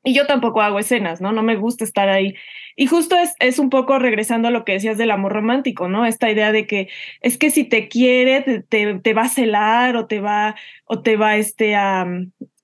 y 0.04 0.14
yo 0.14 0.28
tampoco 0.28 0.62
hago 0.62 0.80
escenas, 0.80 1.22
¿no? 1.22 1.32
No 1.32 1.44
me 1.44 1.56
gusta 1.56 1.84
estar 1.84 2.10
ahí. 2.10 2.36
Y 2.76 2.88
justo 2.88 3.16
es, 3.18 3.36
es 3.40 3.60
un 3.60 3.70
poco 3.70 4.00
regresando 4.00 4.50
a 4.50 4.52
lo 4.52 4.66
que 4.66 4.74
decías 4.74 4.98
del 4.98 5.12
amor 5.12 5.34
romántico, 5.34 5.88
¿no? 5.88 6.06
Esta 6.06 6.30
idea 6.30 6.52
de 6.52 6.68
que 6.68 6.90
es 7.22 7.38
que 7.38 7.52
si 7.52 7.64
te 7.64 7.88
quiere, 7.88 8.42
te, 8.42 9.00
te, 9.00 9.14
va 9.14 9.24
a 9.24 9.30
celar 9.30 9.96
o 9.96 10.08
te 10.08 10.20
va, 10.20 10.56
o 10.86 11.02
te 11.02 11.16
va 11.16 11.38
este, 11.38 11.76
a... 11.76 12.06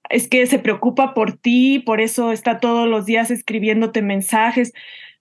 es 0.10 0.28
que 0.28 0.46
se 0.48 0.60
preocupa 0.60 1.14
por 1.14 1.38
ti, 1.38 1.80
por 1.80 2.02
eso 2.02 2.32
está 2.32 2.60
todos 2.60 2.88
los 2.90 3.06
días 3.06 3.32
escribiéndote 3.32 4.02
mensajes, 4.02 4.74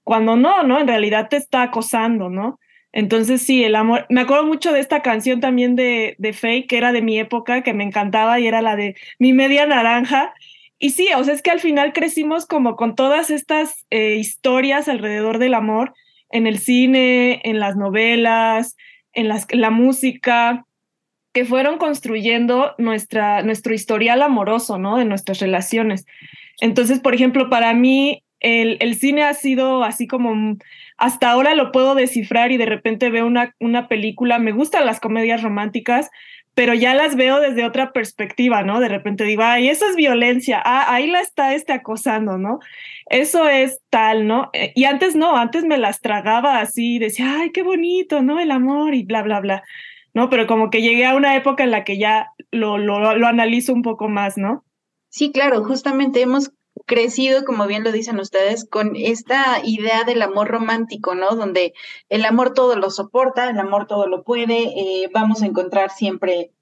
cuando 0.03 0.37
no, 0.37 0.63
¿no? 0.65 0.81
En 0.81 0.89
realidad 0.89 1.29
te 1.29 1.37
está 1.37 1.63
acosando, 1.63 2.31
¿no? 2.31 2.59
Entonces 2.93 3.43
sí, 3.43 3.63
el 3.65 3.77
amor, 3.77 4.07
me 4.09 4.23
acuerdo 4.23 4.45
mucho 4.47 4.73
de 4.73 4.81
esta 4.81 5.03
canción 5.03 5.41
también 5.41 5.77
de, 5.77 6.17
de 6.19 6.33
Faye, 6.33 6.67
que 6.67 6.79
era 6.79 6.93
de 6.93 7.03
mi 7.03 7.19
época, 7.19 7.63
que 7.63 7.75
me 7.75 7.85
encantaba 7.85 8.41
y 8.41 8.47
era 8.47 8.63
la 8.63 8.77
de 8.77 8.97
Mi 9.19 9.33
media 9.33 9.67
naranja, 9.67 10.35
y 10.79 10.91
sí, 10.91 11.09
o 11.17 11.25
sea, 11.25 11.35
es 11.35 11.43
que 11.43 11.51
al 11.51 11.61
final 11.61 11.93
crecimos 11.93 12.47
como 12.47 12.77
con 12.77 12.95
todas 12.95 13.31
estas 13.31 13.87
eh, 13.91 14.17
historias 14.17 14.89
alrededor 14.89 15.39
del 15.39 15.55
amor 15.55 15.93
en 16.31 16.47
el 16.47 16.59
cine, 16.59 17.41
en 17.45 17.59
las 17.59 17.77
novelas, 17.77 18.77
en, 19.13 19.29
las, 19.29 19.47
la 19.51 19.71
música, 19.71 20.67
que 21.33 21.45
fueron 21.45 21.79
construyendo 21.79 22.75
nuestra, 22.79 23.43
nuestro 23.43 23.75
historial 23.75 24.23
amoroso, 24.23 24.79
¿no? 24.79 24.97
De 24.97 25.05
nuestras 25.05 25.41
relaciones. 25.41 26.07
Entonces, 26.61 27.01
por 27.01 27.15
ejemplo, 27.15 27.51
para 27.51 27.75
mí 27.75 28.23
el, 28.41 28.77
el, 28.81 28.95
cine 28.95 29.25
ha 29.25 29.35
sido 29.35 29.83
así 29.83 30.07
como 30.07 30.57
hasta 30.97 31.31
ahora 31.31 31.55
lo 31.55 31.73
puedo 31.73 31.95
descifrar 31.95 32.53
y 32.53 32.57
de 32.57 32.67
repente 32.67 33.11
veo 33.11 33.27
una, 33.27 33.55
una 33.59 33.89
película, 33.89 34.39
me 34.39 34.53
gustan 34.53 34.87
las 34.87 35.01
comedias 35.01 35.43
románticas, 35.43 36.11
pero 36.59 36.75
ya 36.75 36.93
las 36.93 37.15
veo 37.15 37.39
desde 37.39 37.65
otra 37.65 37.93
perspectiva, 37.93 38.65
¿no? 38.65 38.81
De 38.81 38.89
repente 38.89 39.23
digo, 39.23 39.45
ay, 39.45 39.69
eso 39.69 39.87
es 39.87 39.95
violencia, 39.95 40.61
ah, 40.65 40.93
ahí 40.93 41.07
la 41.07 41.21
está 41.21 41.55
este 41.55 41.73
acosando, 41.73 42.37
¿no? 42.37 42.59
Eso 43.09 43.49
es 43.49 43.81
tal, 43.91 44.27
¿no? 44.27 44.51
Eh, 44.53 44.73
y 44.75 44.83
antes 44.83 45.15
no, 45.15 45.37
antes 45.37 45.63
me 45.63 45.79
las 45.79 46.01
tragaba 46.01 46.59
así, 46.59 46.99
decía, 46.99 47.37
ay, 47.39 47.53
qué 47.53 47.63
bonito, 47.63 48.23
¿no? 48.23 48.41
El 48.41 48.51
amor 48.51 48.97
y 48.97 49.05
bla, 49.05 49.23
bla, 49.23 49.39
bla, 49.39 49.63
¿no? 50.15 50.31
Pero 50.31 50.49
como 50.49 50.69
que 50.69 50.83
llegué 50.83 51.07
a 51.07 51.15
una 51.15 51.37
época 51.37 51.63
en 51.63 51.71
la 51.71 51.85
que 51.85 51.97
ya 51.97 52.33
lo, 52.51 52.77
lo, 52.77 53.15
lo 53.17 53.27
analizo 53.29 53.73
un 53.73 53.83
poco 53.83 54.09
más, 54.09 54.37
¿no? 54.37 54.65
Sí, 55.11 55.31
claro, 55.31 55.63
justamente 55.63 56.23
hemos 56.23 56.51
crecido, 56.87 57.45
como 57.45 57.67
bien 57.67 57.85
lo 57.85 57.93
dicen 57.93 58.19
ustedes, 58.21 58.67
con 58.69 58.97
esta 58.97 59.61
idea 59.65 60.05
del 60.05 60.23
amor 60.23 60.49
romántico, 60.49 61.15
¿no? 61.15 61.31
Donde 61.37 61.73
el 62.09 62.25
amor 62.25 62.55
todo 62.55 62.77
lo 62.77 62.91
soporta, 62.91 63.51
el 63.51 63.59
amor 63.59 63.87
todo 63.87 64.07
lo 64.07 64.23
puede, 64.23 64.65
eh, 64.65 65.11
vamos 65.13 65.43
a 65.43 65.47
encontrar 65.47 65.91
siempre 65.91 66.53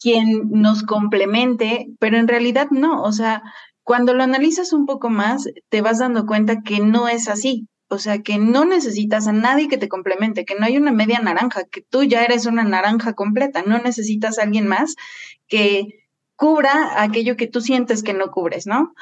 quien 0.00 0.50
nos 0.50 0.82
complemente, 0.82 1.88
pero 1.98 2.18
en 2.18 2.28
realidad 2.28 2.68
no, 2.70 3.02
o 3.02 3.12
sea, 3.12 3.42
cuando 3.82 4.14
lo 4.14 4.22
analizas 4.22 4.72
un 4.72 4.86
poco 4.86 5.08
más, 5.10 5.48
te 5.70 5.80
vas 5.80 5.98
dando 5.98 6.26
cuenta 6.26 6.60
que 6.62 6.80
no 6.80 7.08
es 7.08 7.28
así, 7.28 7.68
o 7.88 7.98
sea, 7.98 8.22
que 8.22 8.38
no 8.38 8.64
necesitas 8.64 9.26
a 9.26 9.32
nadie 9.32 9.68
que 9.68 9.78
te 9.78 9.88
complemente, 9.88 10.44
que 10.44 10.54
no 10.54 10.66
hay 10.66 10.76
una 10.76 10.92
media 10.92 11.20
naranja, 11.20 11.64
que 11.64 11.80
tú 11.80 12.04
ya 12.04 12.22
eres 12.22 12.46
una 12.46 12.64
naranja 12.64 13.14
completa, 13.14 13.62
no 13.62 13.78
necesitas 13.78 14.38
a 14.38 14.42
alguien 14.42 14.68
más 14.68 14.94
que 15.48 16.06
cubra 16.36 17.02
aquello 17.02 17.36
que 17.36 17.48
tú 17.48 17.60
sientes 17.60 18.02
que 18.02 18.14
no 18.14 18.30
cubres, 18.30 18.66
¿no? 18.66 18.92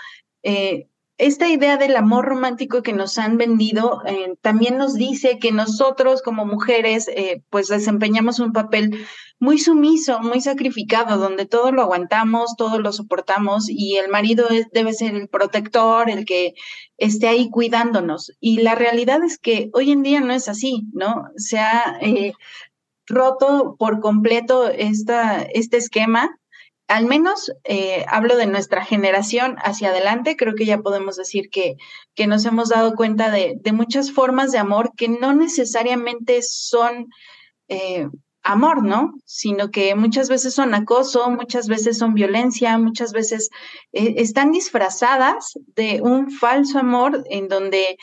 Eh, 0.42 0.88
esta 1.18 1.48
idea 1.48 1.78
del 1.78 1.96
amor 1.96 2.26
romántico 2.26 2.82
que 2.82 2.92
nos 2.92 3.16
han 3.16 3.38
vendido 3.38 4.02
eh, 4.04 4.34
también 4.42 4.76
nos 4.76 4.94
dice 4.94 5.38
que 5.38 5.50
nosotros 5.50 6.20
como 6.20 6.44
mujeres 6.44 7.08
eh, 7.08 7.42
pues 7.48 7.68
desempeñamos 7.68 8.38
un 8.38 8.52
papel 8.52 9.06
muy 9.38 9.58
sumiso, 9.58 10.20
muy 10.20 10.42
sacrificado, 10.42 11.16
donde 11.16 11.46
todo 11.46 11.72
lo 11.72 11.82
aguantamos, 11.82 12.54
todo 12.56 12.78
lo 12.78 12.92
soportamos 12.92 13.70
y 13.70 13.96
el 13.96 14.10
marido 14.10 14.46
debe 14.72 14.92
ser 14.92 15.14
el 15.14 15.28
protector, 15.28 16.10
el 16.10 16.26
que 16.26 16.52
esté 16.98 17.28
ahí 17.28 17.48
cuidándonos. 17.50 18.32
Y 18.38 18.60
la 18.60 18.74
realidad 18.74 19.22
es 19.24 19.38
que 19.38 19.70
hoy 19.72 19.92
en 19.92 20.02
día 20.02 20.20
no 20.20 20.34
es 20.34 20.48
así, 20.48 20.84
¿no? 20.92 21.28
Se 21.36 21.58
ha 21.58 21.98
roto 23.06 23.76
por 23.78 24.00
completo 24.00 24.68
esta, 24.68 25.42
este 25.42 25.76
esquema 25.78 26.38
al 26.88 27.06
menos 27.06 27.52
eh, 27.64 28.04
hablo 28.08 28.36
de 28.36 28.46
nuestra 28.46 28.84
generación 28.84 29.56
hacia 29.58 29.88
adelante, 29.88 30.36
creo 30.36 30.54
que 30.54 30.66
ya 30.66 30.78
podemos 30.78 31.16
decir 31.16 31.50
que, 31.50 31.76
que 32.14 32.26
nos 32.26 32.44
hemos 32.44 32.68
dado 32.68 32.94
cuenta 32.94 33.30
de, 33.30 33.60
muchas 33.72 34.12
formas 34.12 34.52
de 34.52 34.58
amor 34.58 34.92
que 34.96 35.08
no 35.08 35.34
necesariamente 35.34 36.40
son 36.42 37.08
eh, 37.68 38.08
amor, 38.42 38.84
¿no? 38.84 39.14
Sino 39.24 39.70
que 39.72 39.96
muchas 39.96 40.28
veces 40.28 40.54
son 40.54 40.74
acoso, 40.74 41.28
muchas 41.30 41.66
veces 41.66 41.98
son 41.98 42.14
violencia, 42.14 42.78
muchas 42.78 43.12
veces 43.12 43.50
eh, 43.92 44.14
están 44.18 44.52
disfrazadas 44.52 45.54
de 45.74 46.00
un 46.00 46.30
falso 46.30 46.78
amor 46.78 47.24
en 47.30 47.48
donde 47.48 47.96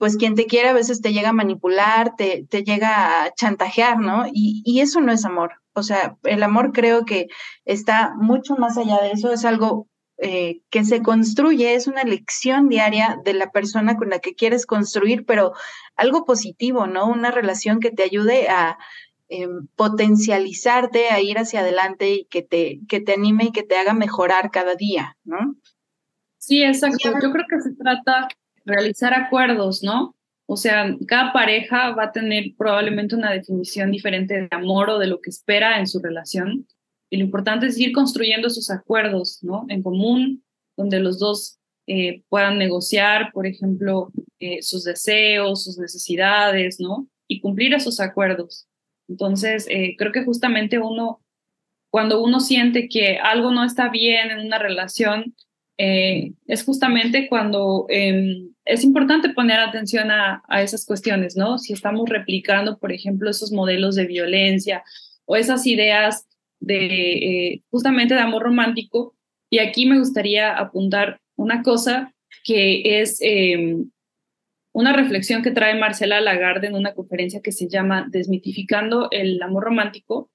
pues 0.00 0.16
quien 0.16 0.34
te 0.34 0.46
quiere 0.46 0.70
a 0.70 0.72
veces 0.72 1.00
te 1.00 1.12
llega 1.12 1.28
a 1.28 1.32
manipular, 1.32 2.16
te, 2.16 2.44
llega 2.64 3.22
a 3.22 3.32
chantajear, 3.32 4.00
¿no? 4.00 4.24
Y 4.32 4.80
eso 4.80 5.00
no 5.00 5.12
es 5.12 5.24
amor. 5.24 5.61
O 5.74 5.82
sea, 5.82 6.16
el 6.24 6.42
amor 6.42 6.72
creo 6.72 7.04
que 7.04 7.28
está 7.64 8.14
mucho 8.16 8.56
más 8.56 8.76
allá 8.76 9.00
de 9.00 9.12
eso, 9.12 9.32
es 9.32 9.44
algo 9.44 9.88
eh, 10.18 10.60
que 10.70 10.84
se 10.84 11.02
construye, 11.02 11.74
es 11.74 11.86
una 11.86 12.04
lección 12.04 12.68
diaria 12.68 13.18
de 13.24 13.34
la 13.34 13.50
persona 13.50 13.96
con 13.96 14.10
la 14.10 14.20
que 14.20 14.34
quieres 14.34 14.66
construir, 14.66 15.24
pero 15.26 15.52
algo 15.96 16.24
positivo, 16.24 16.86
¿no? 16.86 17.08
Una 17.08 17.30
relación 17.30 17.80
que 17.80 17.90
te 17.90 18.04
ayude 18.04 18.48
a 18.48 18.78
eh, 19.28 19.48
potencializarte, 19.76 21.08
a 21.08 21.20
ir 21.20 21.38
hacia 21.38 21.60
adelante 21.60 22.10
y 22.10 22.24
que 22.26 22.42
te, 22.42 22.80
que 22.88 23.00
te 23.00 23.14
anime 23.14 23.44
y 23.44 23.52
que 23.52 23.62
te 23.62 23.76
haga 23.76 23.94
mejorar 23.94 24.50
cada 24.50 24.74
día, 24.74 25.16
¿no? 25.24 25.56
Sí, 26.38 26.62
exacto. 26.62 27.12
Yo 27.20 27.32
creo 27.32 27.46
que 27.48 27.60
se 27.60 27.74
trata 27.74 28.28
de 28.64 28.72
realizar 28.74 29.14
acuerdos, 29.14 29.82
¿no? 29.82 30.14
O 30.52 30.56
sea, 30.58 30.94
cada 31.08 31.32
pareja 31.32 31.92
va 31.92 32.04
a 32.04 32.12
tener 32.12 32.52
probablemente 32.58 33.16
una 33.16 33.32
definición 33.32 33.90
diferente 33.90 34.34
de 34.34 34.48
amor 34.50 34.90
o 34.90 34.98
de 34.98 35.06
lo 35.06 35.18
que 35.22 35.30
espera 35.30 35.78
en 35.78 35.86
su 35.86 35.98
relación. 35.98 36.68
Y 37.08 37.16
lo 37.16 37.24
importante 37.24 37.68
es 37.68 37.78
ir 37.78 37.92
construyendo 37.92 38.48
esos 38.48 38.68
acuerdos, 38.68 39.38
¿no? 39.40 39.64
En 39.70 39.82
común, 39.82 40.44
donde 40.76 41.00
los 41.00 41.18
dos 41.18 41.58
eh, 41.86 42.22
puedan 42.28 42.58
negociar, 42.58 43.32
por 43.32 43.46
ejemplo, 43.46 44.12
eh, 44.40 44.60
sus 44.60 44.84
deseos, 44.84 45.64
sus 45.64 45.78
necesidades, 45.78 46.78
¿no? 46.78 47.08
Y 47.26 47.40
cumplir 47.40 47.72
esos 47.72 47.98
acuerdos. 47.98 48.68
Entonces, 49.08 49.66
eh, 49.70 49.94
creo 49.96 50.12
que 50.12 50.22
justamente 50.22 50.78
uno 50.78 51.22
cuando 51.90 52.22
uno 52.22 52.40
siente 52.40 52.90
que 52.90 53.16
algo 53.16 53.52
no 53.52 53.64
está 53.64 53.88
bien 53.88 54.30
en 54.30 54.40
una 54.40 54.58
relación, 54.58 55.34
eh, 55.78 56.32
es 56.46 56.64
justamente 56.64 57.28
cuando 57.28 57.86
em, 57.88 58.52
es 58.64 58.84
importante 58.84 59.30
poner 59.30 59.58
atención 59.58 60.10
a, 60.10 60.42
esas 60.62 60.86
cuestiones, 60.86 61.36
¿no? 61.36 61.58
Si 61.58 61.72
estamos 61.72 62.08
replicando, 62.08 62.78
por 62.78 62.92
ejemplo, 62.92 63.30
esos 63.30 63.52
modelos 63.52 63.96
de 63.96 64.06
violencia 64.06 64.84
o 65.24 65.36
esas 65.36 65.66
ideas 65.66 66.26
de 66.60 67.52
eh, 67.54 67.62
justamente 67.70 68.14
de 68.14 68.20
amor 68.20 68.42
romántico. 68.42 69.16
Y 69.50 69.58
aquí 69.58 69.86
me 69.86 69.98
gustaría 69.98 70.56
apuntar 70.56 71.20
una 71.36 71.62
cosa 71.62 72.14
que 72.44 73.00
es 73.00 73.18
em, 73.20 73.90
una 74.72 74.92
reflexión 74.92 75.42
que 75.42 75.50
trae 75.50 75.78
Marcela 75.78 76.20
Lagarde 76.20 76.68
en 76.68 76.74
una 76.74 76.94
conferencia 76.94 77.42
que 77.42 77.52
se 77.52 77.68
llama 77.68 78.06
Desmitificando 78.10 79.08
el 79.10 79.42
amor 79.42 79.64
romántico. 79.64 80.30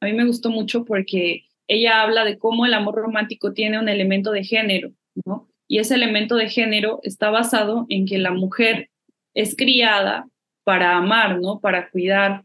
A 0.00 0.06
mí 0.06 0.12
me 0.12 0.26
gustó 0.26 0.50
mucho 0.50 0.84
porque 0.84 1.44
ella 1.70 2.02
habla 2.02 2.24
de 2.24 2.36
cómo 2.36 2.66
el 2.66 2.74
amor 2.74 2.96
romántico 2.96 3.52
tiene 3.52 3.78
un 3.78 3.88
elemento 3.88 4.32
de 4.32 4.42
género, 4.42 4.90
¿no? 5.24 5.48
Y 5.68 5.78
ese 5.78 5.94
elemento 5.94 6.34
de 6.34 6.48
género 6.48 6.98
está 7.04 7.30
basado 7.30 7.86
en 7.88 8.06
que 8.06 8.18
la 8.18 8.32
mujer 8.32 8.90
es 9.34 9.54
criada 9.56 10.28
para 10.64 10.96
amar, 10.96 11.38
¿no? 11.40 11.60
Para 11.60 11.88
cuidar 11.88 12.44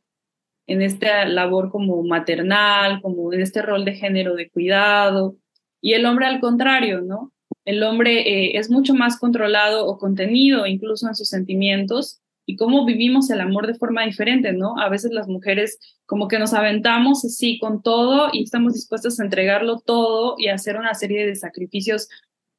en 0.68 0.84
esta 0.84 1.26
labor 1.26 1.72
como 1.72 2.04
maternal, 2.04 3.02
como 3.02 3.34
en 3.34 3.42
este 3.42 3.64
rol 3.64 3.84
de 3.84 3.96
género 3.96 4.36
de 4.36 4.48
cuidado. 4.52 5.36
Y 5.82 5.94
el 5.94 6.06
hombre 6.06 6.28
al 6.28 6.40
contrario, 6.40 7.02
¿no? 7.02 7.32
El 7.66 7.82
hombre 7.82 8.20
eh, 8.30 8.60
es 8.60 8.70
mucho 8.70 8.94
más 8.94 9.20
controlado 9.20 9.88
o 9.88 9.98
contenido 9.98 10.68
incluso 10.68 11.08
en 11.08 11.16
sus 11.16 11.30
sentimientos 11.30 12.22
y 12.46 12.56
cómo 12.58 12.86
vivimos 12.86 13.30
el 13.30 13.42
amor 13.42 13.68
de 13.68 13.76
forma 13.76 14.06
diferente, 14.06 14.54
¿no? 14.54 14.80
A 14.80 14.90
veces 14.90 15.12
las 15.12 15.28
mujeres 15.28 15.80
como 16.06 16.28
que 16.28 16.40
nos 16.40 16.54
aventamos 16.54 17.26
así 17.26 17.58
con 17.60 17.82
todo 17.82 18.30
y 18.32 18.44
estamos 18.44 18.74
dispuestas 18.74 19.20
a 19.20 19.24
entregarlo 19.24 19.80
todo 19.80 20.36
y 20.38 20.50
hacer 20.50 20.78
una 20.78 20.94
serie 20.94 21.26
de 21.26 21.36
sacrificios 21.36 22.08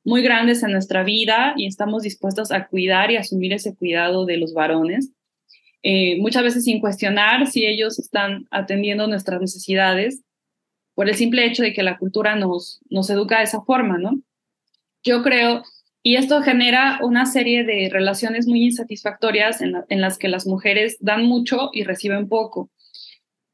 muy 0.05 0.23
grandes 0.23 0.63
en 0.63 0.73
nuestra 0.73 1.03
vida 1.03 1.55
y 1.57 1.67
estamos 1.67 2.03
dispuestos 2.03 2.53
a 2.53 2.69
cuidar 2.69 3.11
y 3.11 3.17
asumir 3.17 3.53
ese 3.53 3.75
cuidado 3.75 4.25
de 4.25 4.37
los 4.37 4.55
varones, 4.55 5.13
eh, 5.83 6.17
muchas 6.21 6.43
veces 6.43 6.65
sin 6.65 6.81
cuestionar 6.81 7.47
si 7.47 7.65
ellos 7.67 7.99
están 7.99 8.47
atendiendo 8.51 9.07
nuestras 9.07 9.41
necesidades 9.41 10.23
por 10.95 11.09
el 11.09 11.15
simple 11.15 11.45
hecho 11.45 11.63
de 11.63 11.73
que 11.73 11.83
la 11.83 11.99
cultura 11.99 12.35
nos, 12.35 12.81
nos 12.89 13.11
educa 13.11 13.39
de 13.39 13.45
esa 13.45 13.61
forma, 13.63 13.99
¿no? 13.99 14.21
Yo 15.05 15.23
creo, 15.23 15.63
y 16.07 16.15
esto 16.15 16.41
genera 16.41 17.01
una 17.03 17.27
serie 17.27 17.65
de 17.65 17.89
relaciones 17.91 18.47
muy 18.47 18.63
insatisfactorias 18.63 19.61
en, 19.61 20.01
las 20.01 20.19
que 20.19 20.29
las 20.29 20.47
mujeres 20.47 20.99
dan 21.01 21.25
mucho 21.27 21.71
y 21.73 21.83
reciben 21.83 22.29
poco. 22.29 22.71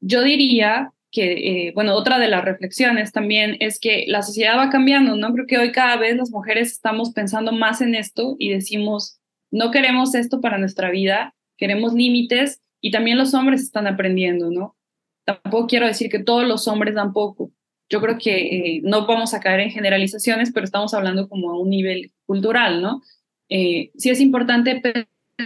Yo 0.01 0.21
diría 0.21 0.91
que, 1.11 1.31
eh, 1.31 1.71
bueno, 1.73 1.95
otra 1.95 2.19
de 2.19 2.27
las 2.27 2.45
reflexiones 2.45 3.11
también 3.11 3.57
es 3.59 3.79
que 3.79 4.05
la 4.07 4.21
sociedad 4.21 4.55
va 4.55 4.69
cambiando, 4.69 5.15
¿no? 5.15 5.33
Creo 5.33 5.47
que 5.47 5.57
hoy 5.57 5.71
cada 5.71 5.97
vez 5.97 6.15
las 6.15 6.29
mujeres 6.29 6.71
estamos 6.71 7.09
pensando 7.09 7.53
más 7.53 7.81
en 7.81 7.95
esto 7.95 8.35
y 8.37 8.49
decimos, 8.49 9.19
no 9.49 9.71
queremos 9.71 10.13
esto 10.13 10.39
para 10.39 10.59
nuestra 10.59 10.91
vida, 10.91 11.33
queremos 11.57 11.95
límites 11.95 12.61
y 12.79 12.91
también 12.91 13.17
los 13.17 13.33
hombres 13.33 13.63
están 13.63 13.87
aprendiendo, 13.87 14.51
¿no? 14.51 14.75
Tampoco 15.25 15.65
quiero 15.65 15.87
decir 15.87 16.07
que 16.07 16.19
todos 16.19 16.47
los 16.47 16.67
hombres 16.67 16.93
dan 16.93 17.13
poco. 17.13 17.49
Yo 17.89 17.99
creo 17.99 18.17
que 18.17 18.75
eh, 18.75 18.81
no 18.83 19.05
vamos 19.05 19.33
a 19.33 19.39
caer 19.39 19.59
en 19.59 19.71
generalizaciones, 19.71 20.51
pero 20.51 20.65
estamos 20.65 20.93
hablando 20.93 21.27
como 21.27 21.51
a 21.51 21.59
un 21.59 21.69
nivel 21.69 22.11
cultural, 22.25 22.81
¿no? 22.81 23.01
Eh, 23.49 23.91
sí 23.97 24.09
es 24.09 24.19
importante 24.19 24.81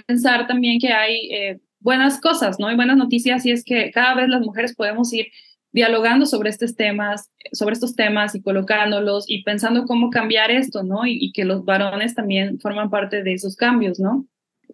pensar 0.08 0.48
también 0.48 0.80
que 0.80 0.94
hay 0.94 1.60
buenas 1.80 2.20
cosas, 2.20 2.60
¿no? 2.60 2.68
Hay 2.68 2.76
buenas 2.76 2.98
noticias 2.98 3.46
y 3.46 3.52
es 3.52 3.64
que 3.64 3.92
cada 3.92 4.16
vez 4.16 4.30
las 4.30 4.42
mujeres 4.42 4.76
podemos 4.76 5.14
ir 5.14 5.28
dialogando 5.72 6.26
sobre 6.26 6.50
estos 6.50 6.76
temas, 6.76 7.32
sobre 7.52 7.74
estos 7.74 7.96
temas 7.96 8.34
y 8.36 8.42
colocándolos 8.42 9.26
y 9.28 9.44
pensando 9.44 9.86
cómo 9.86 10.10
cambiar 10.10 10.50
esto, 10.50 10.84
¿no? 10.84 11.06
Y, 11.06 11.32
que 11.34 11.46
los 11.46 11.66
varones 11.66 12.16
también 12.16 12.60
forman 12.60 12.90
parte 12.90 13.24
de 13.24 13.34
esos 13.34 13.56
cambios, 13.56 14.00
¿no? 14.00 14.26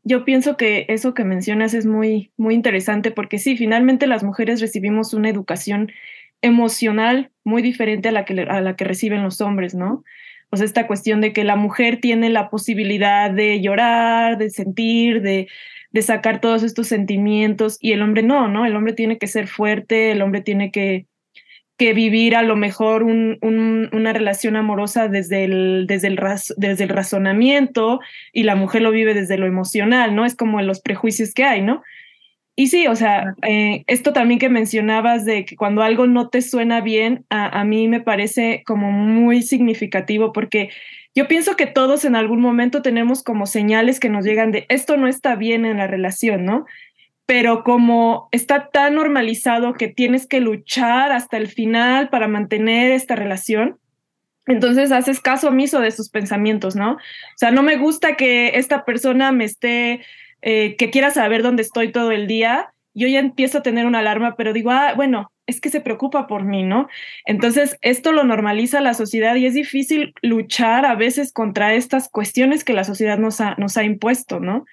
Yo 0.04 0.26
pienso 0.26 0.58
que 0.58 0.86
eso 0.90 1.14
que 1.14 1.24
mencionas 1.24 1.74
es 1.74 1.86
muy, 1.86 2.32
muy 2.38 2.56
interesante 2.56 3.12
porque 3.12 3.38
sí, 3.38 3.58
finalmente 3.58 4.08
las 4.08 4.24
mujeres 4.24 4.62
recibimos 4.62 5.14
una 5.14 5.30
educación 5.30 5.92
emocional 6.42 7.32
muy 7.44 7.62
diferente 7.62 8.10
a 8.10 8.12
la 8.12 8.26
que, 8.26 8.42
a 8.42 8.62
la 8.62 8.76
que 8.76 8.86
reciben 8.86 9.24
los 9.24 9.42
hombres, 9.42 9.76
¿no? 9.76 10.04
Sea, 10.58 10.66
esta 10.66 10.88
cuestión 10.88 11.22
de 11.22 11.34
que 11.34 11.44
la 11.44 11.56
mujer 11.56 12.00
tiene 12.00 12.30
la 12.30 12.50
posibilidad 12.50 13.32
de 13.32 13.62
llorar, 13.62 14.38
de 14.38 14.50
sentir, 14.50 15.22
de, 15.22 15.48
de 15.92 16.02
sacar 16.02 16.42
todos 16.42 16.64
estos 16.64 16.88
sentimientos 16.88 17.78
y 17.80 17.94
el 17.94 18.02
hombre 18.02 18.24
no, 18.24 18.48
¿no? 18.48 18.66
El 18.66 18.76
hombre 18.76 18.94
tiene 18.94 19.18
que 19.18 19.28
ser 19.28 19.48
fuerte, 19.48 20.12
el 20.12 20.22
hombre 20.22 20.42
tiene 20.42 20.72
que, 20.72 21.06
que 21.78 21.94
vivir 21.94 22.36
a 22.36 22.44
lo 22.44 22.56
mejor 22.56 23.04
un, 23.04 23.40
una 23.42 24.14
relación 24.14 24.56
amorosa 24.56 25.08
desde 25.08 25.46
el, 25.46 25.86
desde, 25.88 26.08
el 26.08 26.20
desde 26.58 26.84
el 26.84 26.90
razonamiento 26.90 28.00
y 28.32 28.44
la 28.44 28.56
mujer 28.56 28.82
lo 28.82 28.92
vive 28.92 29.14
desde 29.14 29.38
lo 29.38 29.48
emocional, 29.48 30.16
¿no? 30.16 30.26
Es 30.26 30.36
como 30.36 30.62
los 30.62 30.82
prejuicios 30.82 31.34
que 31.34 31.44
hay, 31.44 31.62
¿no? 31.62 31.82
Y 32.56 32.68
sí, 32.68 32.88
o 32.88 32.96
sea, 32.96 33.36
eh, 33.42 33.84
esto 33.88 34.14
también 34.14 34.40
que 34.40 34.50
mencionabas 34.50 35.26
de 35.26 35.44
que 35.44 35.56
cuando 35.56 35.82
algo 35.82 36.06
no 36.06 36.30
te 36.30 36.42
suena 36.42 36.82
bien, 36.82 37.26
a, 37.30 37.60
a 37.60 37.64
mí 37.64 37.88
me 37.88 38.00
parece 38.00 38.64
como 38.66 38.92
muy 38.92 39.42
significativo 39.42 40.32
porque 40.34 40.70
yo 41.16 41.28
pienso 41.28 41.56
que 41.56 41.68
todos 41.68 42.06
en 42.06 42.16
algún 42.16 42.42
momento 42.42 42.82
tenemos 42.82 43.24
como 43.24 43.46
señales 43.46 44.00
que 44.00 44.10
nos 44.10 44.26
llegan 44.26 44.52
de 44.52 44.66
esto 44.70 44.98
no 44.98 45.08
está 45.08 45.36
bien 45.36 45.66
en 45.66 45.78
la 45.78 45.88
relación, 45.88 46.46
¿no? 46.46 46.66
Pero 47.26 47.64
como 47.64 48.30
está 48.32 48.70
tan 48.70 48.96
normalizado 48.96 49.74
que 49.74 49.88
tienes 49.88 50.28
que 50.28 50.40
luchar 50.40 51.12
hasta 51.12 51.38
el 51.38 51.48
final 51.48 52.10
para 52.10 52.28
mantener 52.28 52.92
esta 52.92 53.16
relación, 53.16 53.78
entonces 54.46 54.92
haces 54.92 55.20
caso 55.22 55.50
omiso 55.50 55.80
de 55.80 55.92
sus 55.92 56.10
pensamientos, 56.10 56.76
¿no? 56.76 56.94
O 56.94 57.38
sea, 57.38 57.52
no 57.52 57.64
me 57.64 57.78
gusta 57.78 58.16
que 58.16 58.58
esta 58.58 58.84
persona 58.84 59.32
me 59.32 59.46
esté, 59.46 60.02
eh, 60.46 60.76
que 60.78 60.90
quiera 60.90 61.10
saber 61.10 61.42
dónde 61.42 61.64
estoy 61.64 61.92
todo 61.92 62.12
el 62.12 62.28
día. 62.28 62.74
Yo 62.94 63.08
ya 63.08 63.20
empiezo 63.20 63.60
a 63.60 63.64
tener 63.64 63.86
una 63.86 64.00
alarma, 64.00 64.36
pero 64.36 64.52
digo, 64.52 64.72
ah, 64.72 64.94
bueno, 64.94 65.32
es 65.48 65.62
que 65.62 65.70
se 65.70 65.80
preocupa 65.80 66.28
por 66.28 66.44
mí, 66.44 66.64
¿no? 66.64 66.88
Entonces, 67.26 67.78
esto 67.82 68.12
lo 68.12 68.26
normaliza 68.26 68.82
la 68.82 68.94
sociedad 68.94 69.36
y 69.36 69.46
es 69.46 69.54
difícil 69.54 70.14
luchar 70.22 70.86
a 70.86 70.96
veces 70.96 71.32
contra 71.32 71.74
estas 71.74 72.10
cuestiones 72.10 72.64
que 72.64 72.74
la 72.74 72.84
sociedad 72.84 73.18
nos 73.18 73.40
ha, 73.40 73.56
nos 73.56 73.78
ha 73.78 73.84
impuesto, 73.84 74.42
¿no? 74.42 74.66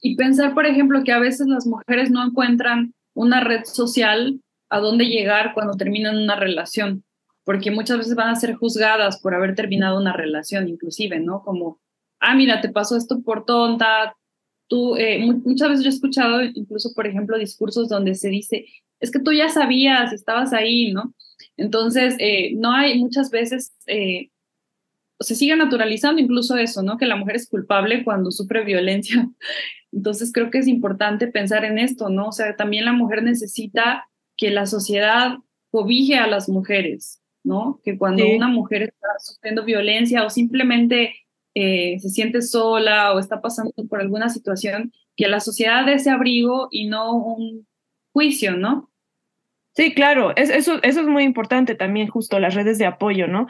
Y 0.00 0.16
pensar, 0.16 0.54
por 0.54 0.66
ejemplo, 0.66 1.04
que 1.04 1.12
a 1.12 1.20
veces 1.20 1.46
las 1.46 1.66
mujeres 1.66 2.10
no 2.10 2.24
encuentran 2.24 2.92
una 3.14 3.44
red 3.44 3.64
social 3.64 4.40
a 4.70 4.78
dónde 4.78 5.06
llegar 5.06 5.54
cuando 5.54 5.76
terminan 5.76 6.16
una 6.16 6.34
relación, 6.34 7.04
porque 7.44 7.70
muchas 7.70 7.98
veces 7.98 8.16
van 8.16 8.30
a 8.30 8.36
ser 8.36 8.54
juzgadas 8.54 9.20
por 9.20 9.34
haber 9.34 9.54
terminado 9.54 10.00
una 10.00 10.12
relación, 10.12 10.68
inclusive, 10.68 11.20
¿no? 11.20 11.42
Como, 11.42 11.78
ah, 12.20 12.34
mira, 12.34 12.60
te 12.60 12.70
pasó 12.70 12.96
esto 12.96 13.22
por 13.22 13.44
tonta, 13.44 14.16
tú, 14.72 14.96
eh, 14.96 15.18
muchas 15.44 15.68
veces 15.68 15.84
yo 15.84 15.90
he 15.90 15.94
escuchado 15.94 16.42
incluso, 16.42 16.94
por 16.94 17.06
ejemplo, 17.06 17.36
discursos 17.36 17.90
donde 17.90 18.14
se 18.14 18.30
dice, 18.30 18.64
es 19.00 19.10
que 19.10 19.18
tú 19.18 19.30
ya 19.30 19.50
sabías, 19.50 20.14
estabas 20.14 20.54
ahí, 20.54 20.92
¿no? 20.92 21.12
Entonces, 21.58 22.14
eh, 22.18 22.54
no 22.54 22.72
hay 22.72 22.98
muchas 22.98 23.30
veces, 23.30 23.74
eh, 23.86 24.30
se 25.20 25.34
sigue 25.34 25.54
naturalizando 25.56 26.22
incluso 26.22 26.56
eso, 26.56 26.82
¿no? 26.82 26.96
Que 26.96 27.04
la 27.04 27.16
mujer 27.16 27.36
es 27.36 27.50
culpable 27.50 28.02
cuando 28.02 28.30
sufre 28.30 28.64
violencia. 28.64 29.28
Entonces, 29.92 30.32
creo 30.32 30.50
que 30.50 30.60
es 30.60 30.66
importante 30.66 31.26
pensar 31.26 31.66
en 31.66 31.78
esto, 31.78 32.08
¿no? 32.08 32.28
O 32.28 32.32
sea, 32.32 32.56
también 32.56 32.86
la 32.86 32.94
mujer 32.94 33.22
necesita 33.22 34.08
que 34.38 34.48
la 34.48 34.64
sociedad 34.64 35.36
cobije 35.70 36.16
a 36.16 36.26
las 36.26 36.48
mujeres, 36.48 37.20
¿no? 37.44 37.78
Que 37.84 37.98
cuando 37.98 38.26
una 38.26 38.48
mujer 38.48 38.84
está 38.84 39.08
sufriendo 39.18 39.66
violencia 39.66 40.24
o 40.24 40.30
simplemente 40.30 41.14
eh, 41.54 41.98
se 42.00 42.08
siente 42.08 42.42
sola 42.42 43.12
o 43.12 43.18
está 43.18 43.40
pasando 43.40 43.72
por 43.88 44.00
alguna 44.00 44.28
situación, 44.28 44.92
que 45.16 45.28
la 45.28 45.40
sociedad 45.40 45.84
dé 45.84 45.94
ese 45.94 46.10
abrigo 46.10 46.68
y 46.70 46.86
no 46.86 47.14
un 47.14 47.66
juicio, 48.12 48.56
¿no? 48.56 48.90
Sí, 49.74 49.94
claro, 49.94 50.36
eso, 50.36 50.80
eso 50.82 51.00
es 51.00 51.06
muy 51.06 51.24
importante 51.24 51.74
también, 51.74 52.08
justo 52.08 52.38
las 52.38 52.54
redes 52.54 52.78
de 52.78 52.86
apoyo, 52.86 53.26
¿no? 53.26 53.46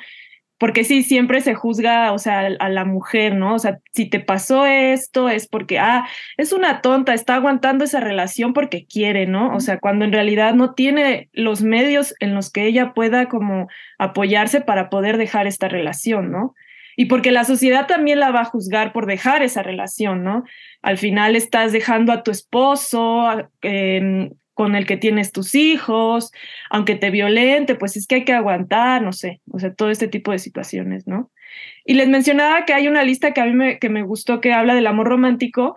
Porque 0.57 0.85
sí, 0.85 1.03
siempre 1.03 1.41
se 1.41 1.55
juzga, 1.55 2.13
o 2.13 2.19
sea, 2.19 2.47
a 2.61 2.69
la 2.69 2.85
mujer, 2.85 3.35
¿no? 3.35 3.55
O 3.55 3.59
sea, 3.59 3.81
si 3.93 4.09
te 4.09 4.21
pasó 4.21 4.65
esto 4.65 5.29
es 5.29 5.49
porque, 5.49 5.81
ah, 5.81 6.07
es 6.37 6.53
una 6.53 6.81
tonta, 6.81 7.15
está 7.15 7.35
aguantando 7.35 7.85
esa 7.85 7.99
relación 7.99 8.53
porque 8.53 8.87
quiere, 8.87 9.27
¿no? 9.27 9.57
O 9.57 9.61
sea, 9.61 9.81
cuando 9.81 10.05
en 10.05 10.13
realidad 10.13 10.55
no 10.55 10.75
tiene 10.75 11.29
los 11.33 11.63
medios 11.63 12.15
en 12.21 12.35
los 12.35 12.51
que 12.53 12.67
ella 12.67 12.95
pueda 12.95 13.29
como 13.29 13.67
apoyarse 13.99 14.61
para 14.61 14.89
poder 14.91 15.17
dejar 15.17 15.49
esta 15.49 15.69
relación, 15.69 16.31
¿no? 16.31 16.55
Y 16.97 17.07
porque 17.07 17.33
la 17.33 17.45
sociedad 17.45 17.87
también 17.87 18.21
la 18.21 18.31
va 18.31 18.43
a 18.43 18.47
juzgar 18.47 18.93
por 18.93 19.07
dejar 19.07 19.43
esa 19.43 19.63
relación, 19.63 20.23
¿no? 20.23 20.45
Al 20.83 20.99
final 20.99 21.37
estás 21.37 21.73
dejando 21.73 22.13
a 22.13 22.23
tu 22.23 22.31
esposo, 22.31 23.49
eh, 23.63 24.31
con 24.55 24.77
el 24.77 24.87
que 24.87 24.97
tienes 24.97 25.33
tus 25.33 25.55
hijos, 25.55 26.31
aunque 26.71 26.95
te 26.95 27.11
violente, 27.11 27.75
pues 27.75 27.97
es 27.97 28.07
que 28.07 28.17
hay 28.17 28.25
que 28.25 28.33
aguantar, 28.33 29.03
no 29.03 29.13
sé, 29.13 29.41
o 29.51 29.59
sea, 29.59 29.73
todo 29.73 29.91
este 29.91 30.09
tipo 30.09 30.33
de 30.33 30.39
situaciones, 30.39 31.07
¿no? 31.07 31.31
Y 31.85 31.95
les 31.95 32.09
mencionaba 32.09 32.65
que 32.65 32.75
hay 32.75 32.89
una 32.89 33.03
lista 33.03 33.33
que 33.33 33.41
a 33.41 33.47
mí 33.47 33.55
me, 33.55 33.79
que 33.79 33.89
me 33.89 34.03
gustó 34.03 34.41
que 34.41 34.53
habla 34.53 34.75
del 34.75 34.87
amor 34.87 35.09
romántico, 35.09 35.77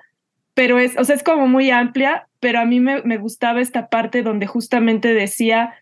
pero 0.53 0.79
es, 0.79 0.97
o 0.97 1.03
sea, 1.03 1.15
es 1.15 1.23
como 1.23 1.47
muy 1.47 1.69
amplia, 1.69 2.27
pero 2.39 2.59
a 2.59 2.65
mí 2.65 2.79
me, 2.79 3.01
me 3.03 3.17
gustaba 3.17 3.61
esta 3.61 3.87
parte 3.89 4.23
donde 4.23 4.45
justamente 4.45 5.13
decía 5.13 5.73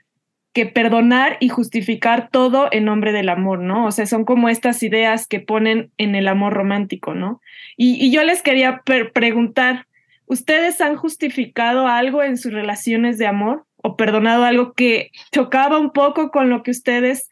que 0.53 0.67
perdonar 0.67 1.37
y 1.39 1.49
justificar 1.49 2.29
todo 2.29 2.69
en 2.71 2.85
nombre 2.85 3.11
del 3.11 3.29
amor, 3.29 3.59
¿no? 3.59 3.87
O 3.87 3.91
sea, 3.91 4.05
son 4.05 4.23
como 4.23 4.49
estas 4.49 4.83
ideas 4.83 5.27
que 5.27 5.39
ponen 5.39 5.91
en 5.97 6.13
el 6.13 6.27
amor 6.27 6.53
romántico, 6.53 7.15
¿no? 7.15 7.41
Y, 7.75 8.11
yo 8.11 8.23
les 8.23 8.43
quería 8.43 8.83
preguntar, 9.13 9.87
¿ustedes 10.27 10.79
han 10.79 10.95
justificado 10.95 11.87
algo 11.87 12.21
en 12.21 12.37
sus 12.37 12.53
relaciones 12.53 13.17
de 13.17 13.25
amor 13.25 13.65
o 13.77 13.97
perdonado 13.97 14.45
algo 14.45 14.73
que 14.73 15.11
chocaba 15.31 15.79
un 15.79 15.91
poco 15.91 16.29
con 16.29 16.49
lo 16.49 16.61
que 16.61 16.71
ustedes 16.71 17.29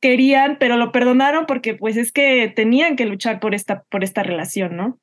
querían, 0.00 0.58
pero 0.60 0.76
lo 0.76 0.92
perdonaron 0.92 1.46
porque 1.46 1.74
pues 1.74 1.96
es 1.96 2.12
que 2.12 2.52
tenían 2.54 2.96
que 2.96 3.06
luchar 3.06 3.40
por 3.40 3.54
esta, 3.54 3.82
por 3.84 4.04
esta 4.04 4.22
relación, 4.22 4.76
¿no? 4.76 4.98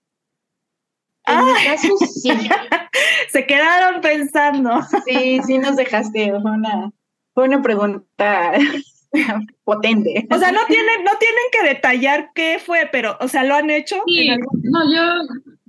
En 1.26 1.46
mi 1.46 1.52
ah. 1.52 1.56
caso, 1.66 1.98
sí. 1.98 2.30
Se 3.30 3.48
quedaron 3.48 4.02
pensando. 4.02 4.82
Sí, 5.06 5.40
sí 5.46 5.58
nos 5.58 5.76
dejaste 5.76 6.32
una, 6.34 6.92
fue 7.34 7.46
una 7.46 7.62
pregunta 7.62 8.54
potente. 9.64 10.28
O 10.30 10.38
sea, 10.38 10.52
no 10.52 10.66
tienen, 10.68 11.04
no 11.04 11.12
tienen 11.20 11.46
que 11.52 11.68
detallar 11.68 12.32
qué 12.34 12.60
fue, 12.64 12.90
pero, 12.92 13.18
o 13.20 13.28
sea, 13.28 13.44
¿lo 13.44 13.56
han 13.56 13.70
hecho? 13.70 13.98
Sí, 14.08 14.30
no, 14.64 14.94
yo, 14.94 15.02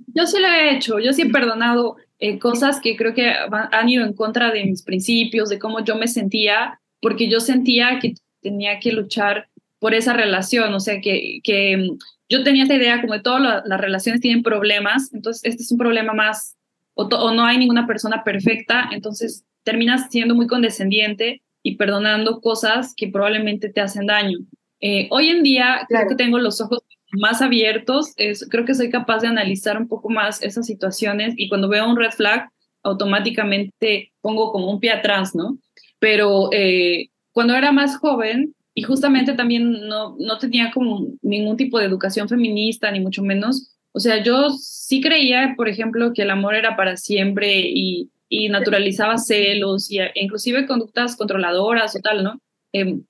yo 0.07 0.25
sí 0.27 0.39
lo 0.39 0.47
he 0.47 0.75
hecho, 0.75 0.99
yo 0.99 1.13
sí 1.13 1.23
he 1.23 1.29
perdonado 1.29 1.97
eh, 2.19 2.39
cosas 2.39 2.79
que 2.79 2.95
creo 2.95 3.13
que 3.13 3.33
han 3.71 3.89
ido 3.89 4.05
en 4.05 4.13
contra 4.13 4.51
de 4.51 4.65
mis 4.65 4.83
principios, 4.83 5.49
de 5.49 5.59
cómo 5.59 5.83
yo 5.83 5.95
me 5.95 6.07
sentía, 6.07 6.79
porque 7.01 7.29
yo 7.29 7.39
sentía 7.39 7.99
que 7.99 8.15
tenía 8.41 8.79
que 8.79 8.91
luchar 8.91 9.49
por 9.79 9.93
esa 9.93 10.13
relación, 10.13 10.73
o 10.73 10.79
sea, 10.79 11.01
que, 11.01 11.39
que 11.43 11.77
mm, 11.77 11.97
yo 12.29 12.43
tenía 12.43 12.63
esta 12.63 12.75
idea 12.75 13.01
como 13.01 13.13
de 13.13 13.21
todas 13.21 13.63
las 13.65 13.81
relaciones 13.81 14.21
tienen 14.21 14.43
problemas, 14.43 15.13
entonces 15.13 15.43
este 15.43 15.63
es 15.63 15.71
un 15.71 15.77
problema 15.77 16.13
más, 16.13 16.55
o, 16.93 17.03
o 17.03 17.33
no 17.33 17.45
hay 17.45 17.57
ninguna 17.57 17.85
persona 17.85 18.23
perfecta, 18.23 18.89
entonces 18.91 19.45
terminas 19.63 20.07
siendo 20.09 20.35
muy 20.35 20.47
condescendiente 20.47 21.43
y 21.65 21.77
perdonando 21.77 22.41
cosas 22.41 22.93
que 22.95 23.07
probablemente 23.07 23.69
te 23.69 23.81
hacen 23.81 24.05
daño. 24.05 24.37
Eh, 24.81 25.07
hoy 25.09 25.29
en 25.29 25.41
día 25.41 25.83
creo 25.89 26.07
que 26.07 26.13
tengo 26.13 26.37
los 26.37 26.61
ojos 26.61 26.83
más 27.13 27.41
abiertos, 27.41 28.13
es, 28.17 28.47
creo 28.51 28.65
que 28.65 28.75
soy 28.75 28.91
capaz 28.91 29.21
de 29.21 29.29
analizar 29.29 29.75
un 29.75 29.87
poco 29.87 30.09
más 30.09 30.43
esas 30.43 30.67
situaciones 30.67 31.33
y 31.37 31.49
cuando 31.49 31.67
veo 31.67 31.89
un 31.89 31.97
red 31.97 32.11
flag, 32.11 32.49
automáticamente 32.83 34.13
pongo 34.21 34.51
como 34.51 34.69
un 34.69 34.79
pie 34.79 34.91
atrás, 34.91 35.33
¿no? 35.33 35.57
Pero 35.97 36.49
eh, 36.51 37.09
cuando 37.31 37.55
era 37.55 37.71
más 37.71 37.97
joven 37.97 38.53
y 38.75 38.83
justamente 38.83 39.33
también 39.33 39.87
no, 39.87 40.15
no 40.19 40.37
tenía 40.37 40.69
como 40.71 41.07
ningún 41.23 41.57
tipo 41.57 41.79
de 41.79 41.85
educación 41.85 42.29
feminista, 42.29 42.91
ni 42.91 42.99
mucho 42.99 43.23
menos, 43.23 43.75
o 43.91 43.99
sea, 43.99 44.21
yo 44.21 44.51
sí 44.51 45.01
creía, 45.01 45.55
por 45.57 45.67
ejemplo, 45.67 46.13
que 46.13 46.21
el 46.21 46.29
amor 46.29 46.53
era 46.53 46.75
para 46.75 46.95
siempre 46.95 47.61
y 47.61 48.11
y 48.29 48.49
naturalizaba 48.49 49.17
celos 49.17 49.91
y, 49.91 49.99
e 49.99 50.11
inclusive 50.15 50.67
conductas 50.67 51.15
controladoras 51.15 51.95
o 51.95 51.99
tal, 51.99 52.23
¿no? 52.23 52.41
Em, 52.73 53.03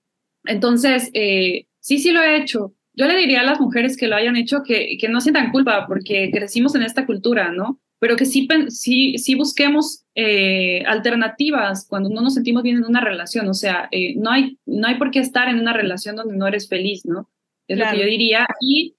entonces, 0.46 1.10
eh, 1.14 1.68
sí, 1.80 2.00
sí 2.00 2.12
lo 2.12 2.22
he 2.22 2.38
hecho. 2.38 2.74
Yo 2.94 3.08
le 3.08 3.18
diría 3.18 3.42
a 3.42 3.46
las 3.46 3.60
mujeres 3.60 3.98
que 3.98 4.08
lo 4.08 4.16
hayan 4.16 4.38
hecho 4.38 4.64
que, 4.64 4.98
que 5.00 5.10
no 5.10 5.20
sientan 5.22 5.52
culpa 5.52 5.86
porque 5.88 6.32
crecimos 6.32 6.76
en 6.76 6.84
esta 6.84 7.06
cultura, 7.06 7.52
¿no? 7.52 7.80
Pero 8.00 8.16
que 8.16 8.26
sí, 8.26 8.48
sí, 8.70 9.18
sí 9.18 9.36
busquemos 9.36 10.06
eh, 10.16 10.84
alternativas 10.86 11.88
cuando 11.90 12.10
no 12.10 12.22
nos 12.22 12.36
sentimos 12.36 12.64
bien 12.64 12.78
en 12.78 12.86
una 12.86 13.02
relación. 13.02 13.48
O 13.50 13.54
sea, 13.54 13.88
eh, 13.92 14.16
no, 14.18 14.32
hay, 14.32 14.60
no 14.66 14.88
hay 14.88 14.96
por 14.96 15.12
qué 15.12 15.20
estar 15.20 15.50
en 15.50 15.60
una 15.60 15.74
relación 15.74 16.16
donde 16.16 16.36
no 16.36 16.48
eres 16.48 16.70
feliz, 16.70 17.06
¿no? 17.06 17.30
Es 17.68 17.78
lo 17.78 17.86
que 17.90 18.00
yo 18.00 18.06
diría. 18.06 18.46
Y 18.62 18.95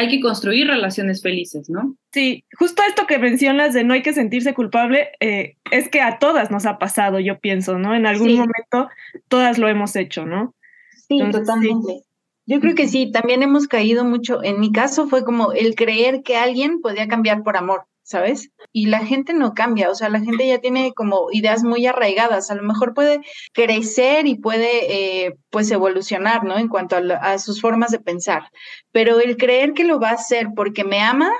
hay 0.00 0.08
que 0.08 0.20
construir 0.20 0.66
relaciones 0.66 1.22
felices, 1.22 1.68
¿no? 1.70 1.96
Sí, 2.12 2.44
justo 2.58 2.82
esto 2.88 3.06
que 3.06 3.18
mencionas 3.18 3.74
de 3.74 3.84
no 3.84 3.94
hay 3.94 4.02
que 4.02 4.12
sentirse 4.12 4.54
culpable, 4.54 5.10
eh, 5.20 5.56
es 5.70 5.88
que 5.88 6.00
a 6.00 6.18
todas 6.18 6.50
nos 6.50 6.66
ha 6.66 6.78
pasado, 6.78 7.20
yo 7.20 7.38
pienso, 7.38 7.78
¿no? 7.78 7.94
En 7.94 8.06
algún 8.06 8.32
momento 8.32 8.88
todas 9.28 9.58
lo 9.58 9.68
hemos 9.68 9.94
hecho, 9.96 10.26
¿no? 10.26 10.54
Sí, 11.08 11.20
totalmente. 11.30 12.04
Yo 12.46 12.60
creo 12.60 12.74
que 12.74 12.88
sí, 12.88 13.12
también 13.12 13.42
hemos 13.42 13.68
caído 13.68 14.04
mucho, 14.04 14.42
en 14.42 14.58
mi 14.58 14.72
caso 14.72 15.06
fue 15.06 15.24
como 15.24 15.52
el 15.52 15.74
creer 15.74 16.22
que 16.22 16.36
alguien 16.36 16.80
podía 16.80 17.06
cambiar 17.06 17.42
por 17.42 17.56
amor. 17.56 17.84
¿Sabes? 18.02 18.50
Y 18.72 18.86
la 18.86 19.06
gente 19.06 19.34
no 19.34 19.54
cambia, 19.54 19.90
o 19.90 19.94
sea, 19.94 20.08
la 20.08 20.20
gente 20.20 20.46
ya 20.46 20.58
tiene 20.58 20.92
como 20.94 21.28
ideas 21.32 21.62
muy 21.62 21.86
arraigadas, 21.86 22.50
a 22.50 22.54
lo 22.54 22.62
mejor 22.62 22.94
puede 22.94 23.20
crecer 23.52 24.26
y 24.26 24.36
puede, 24.36 25.26
eh, 25.26 25.36
pues, 25.50 25.70
evolucionar, 25.70 26.44
¿no? 26.44 26.58
En 26.58 26.68
cuanto 26.68 26.96
a, 26.96 27.38
sus 27.38 27.60
formas 27.60 27.90
de 27.90 28.00
pensar, 28.00 28.42
pero 28.92 29.20
el 29.20 29.36
creer 29.36 29.72
que 29.74 29.84
lo 29.84 30.00
va 30.00 30.10
a 30.10 30.14
hacer 30.14 30.48
porque 30.56 30.84
me 30.84 31.00
ama, 31.00 31.30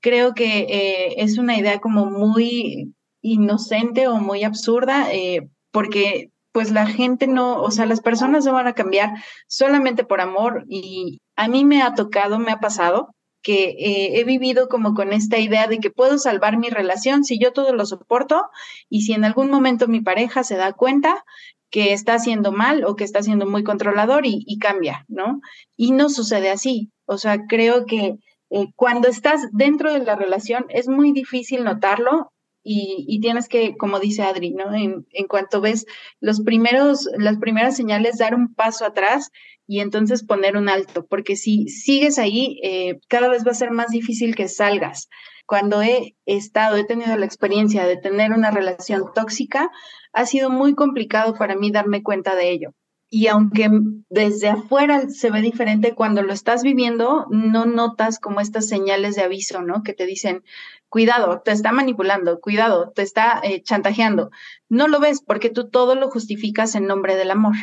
creo 0.00 0.34
que 0.34 0.66
eh, 0.68 1.14
es 1.18 1.38
una 1.38 1.56
idea 1.56 1.78
como 1.80 2.06
muy 2.06 2.92
inocente 3.22 4.08
o 4.08 4.16
muy 4.16 4.44
absurda, 4.44 5.12
eh, 5.12 5.48
porque 5.70 6.30
pues 6.52 6.70
la 6.70 6.86
gente 6.86 7.26
no, 7.26 7.62
o 7.62 7.70
sea, 7.70 7.86
las 7.86 8.00
personas 8.00 8.44
no 8.44 8.52
van 8.52 8.66
a 8.66 8.74
cambiar 8.74 9.14
solamente 9.48 10.04
por 10.04 10.20
amor 10.20 10.64
y 10.68 11.20
a 11.36 11.48
mí 11.48 11.64
me 11.64 11.82
ha 11.82 11.94
tocado, 11.94 12.38
me 12.38 12.52
ha 12.52 12.60
pasado 12.60 13.14
que 13.42 13.70
eh, 13.70 14.20
he 14.20 14.24
vivido 14.24 14.68
como 14.68 14.94
con 14.94 15.12
esta 15.12 15.38
idea 15.38 15.66
de 15.66 15.78
que 15.78 15.90
puedo 15.90 16.18
salvar 16.18 16.58
mi 16.58 16.70
relación 16.70 17.24
si 17.24 17.38
yo 17.38 17.52
todo 17.52 17.74
lo 17.74 17.84
soporto 17.86 18.44
y 18.88 19.02
si 19.02 19.12
en 19.12 19.24
algún 19.24 19.50
momento 19.50 19.88
mi 19.88 20.00
pareja 20.00 20.44
se 20.44 20.56
da 20.56 20.72
cuenta 20.72 21.24
que 21.70 21.92
está 21.92 22.14
haciendo 22.14 22.52
mal 22.52 22.84
o 22.84 22.96
que 22.96 23.04
está 23.04 23.22
siendo 23.22 23.46
muy 23.46 23.64
controlador 23.64 24.26
y, 24.26 24.58
cambia, 24.58 25.04
¿no? 25.08 25.40
Y 25.74 25.92
no 25.92 26.10
sucede 26.10 26.50
así. 26.50 26.90
O 27.06 27.16
sea, 27.16 27.46
creo 27.48 27.86
que 27.86 28.18
eh, 28.50 28.66
cuando 28.76 29.08
estás 29.08 29.40
dentro 29.52 29.92
de 29.92 30.00
la 30.00 30.14
relación 30.14 30.66
es 30.68 30.86
muy 30.86 31.12
difícil 31.12 31.64
notarlo 31.64 32.30
y, 32.64 33.20
tienes 33.20 33.48
que, 33.48 33.76
como 33.76 33.98
dice 33.98 34.22
Adri, 34.22 34.50
¿no? 34.52 34.72
En, 34.74 35.06
en, 35.10 35.26
cuanto 35.26 35.60
ves 35.60 35.86
los 36.20 36.42
primeros, 36.42 37.08
las 37.18 37.38
primeras 37.38 37.76
señales, 37.76 38.18
dar 38.18 38.34
un 38.34 38.54
paso 38.54 38.84
atrás 38.84 39.30
y 39.66 39.80
entonces 39.80 40.24
poner 40.24 40.56
un 40.56 40.68
alto, 40.68 41.06
porque 41.06 41.36
si 41.36 41.68
sigues 41.68 42.18
ahí, 42.18 42.60
eh, 42.62 43.00
cada 43.08 43.28
vez 43.28 43.44
va 43.46 43.52
a 43.52 43.54
ser 43.54 43.70
más 43.70 43.88
difícil 43.88 44.34
que 44.34 44.48
salgas. 44.48 45.08
Cuando 45.46 45.82
he 45.82 46.16
estado, 46.24 46.76
he 46.76 46.84
tenido 46.84 47.16
la 47.16 47.26
experiencia 47.26 47.86
de 47.86 47.96
tener 47.96 48.32
una 48.32 48.50
relación 48.50 49.04
tóxica, 49.14 49.70
ha 50.12 50.26
sido 50.26 50.50
muy 50.50 50.74
complicado 50.74 51.34
para 51.34 51.56
mí 51.56 51.70
darme 51.70 52.02
cuenta 52.02 52.34
de 52.36 52.50
ello. 52.50 52.74
Y 53.14 53.26
aunque 53.26 53.68
desde 54.08 54.48
afuera 54.48 55.10
se 55.10 55.30
ve 55.30 55.42
diferente, 55.42 55.94
cuando 55.94 56.22
lo 56.22 56.32
estás 56.32 56.62
viviendo, 56.62 57.26
no 57.28 57.66
notas 57.66 58.18
como 58.18 58.40
estas 58.40 58.66
señales 58.66 59.16
de 59.16 59.22
aviso, 59.22 59.60
¿no? 59.60 59.82
Que 59.82 59.92
te 59.92 60.06
dicen, 60.06 60.42
cuidado, 60.88 61.42
te 61.44 61.50
está 61.52 61.72
manipulando, 61.72 62.40
cuidado, 62.40 62.90
te 62.96 63.02
está 63.02 63.38
eh, 63.44 63.60
chantajeando. 63.62 64.30
No 64.70 64.88
lo 64.88 64.98
ves 64.98 65.22
porque 65.22 65.50
tú 65.50 65.68
todo 65.68 65.94
lo 65.94 66.08
justificas 66.08 66.74
en 66.74 66.86
nombre 66.86 67.14
del 67.14 67.30
amor. 67.30 67.54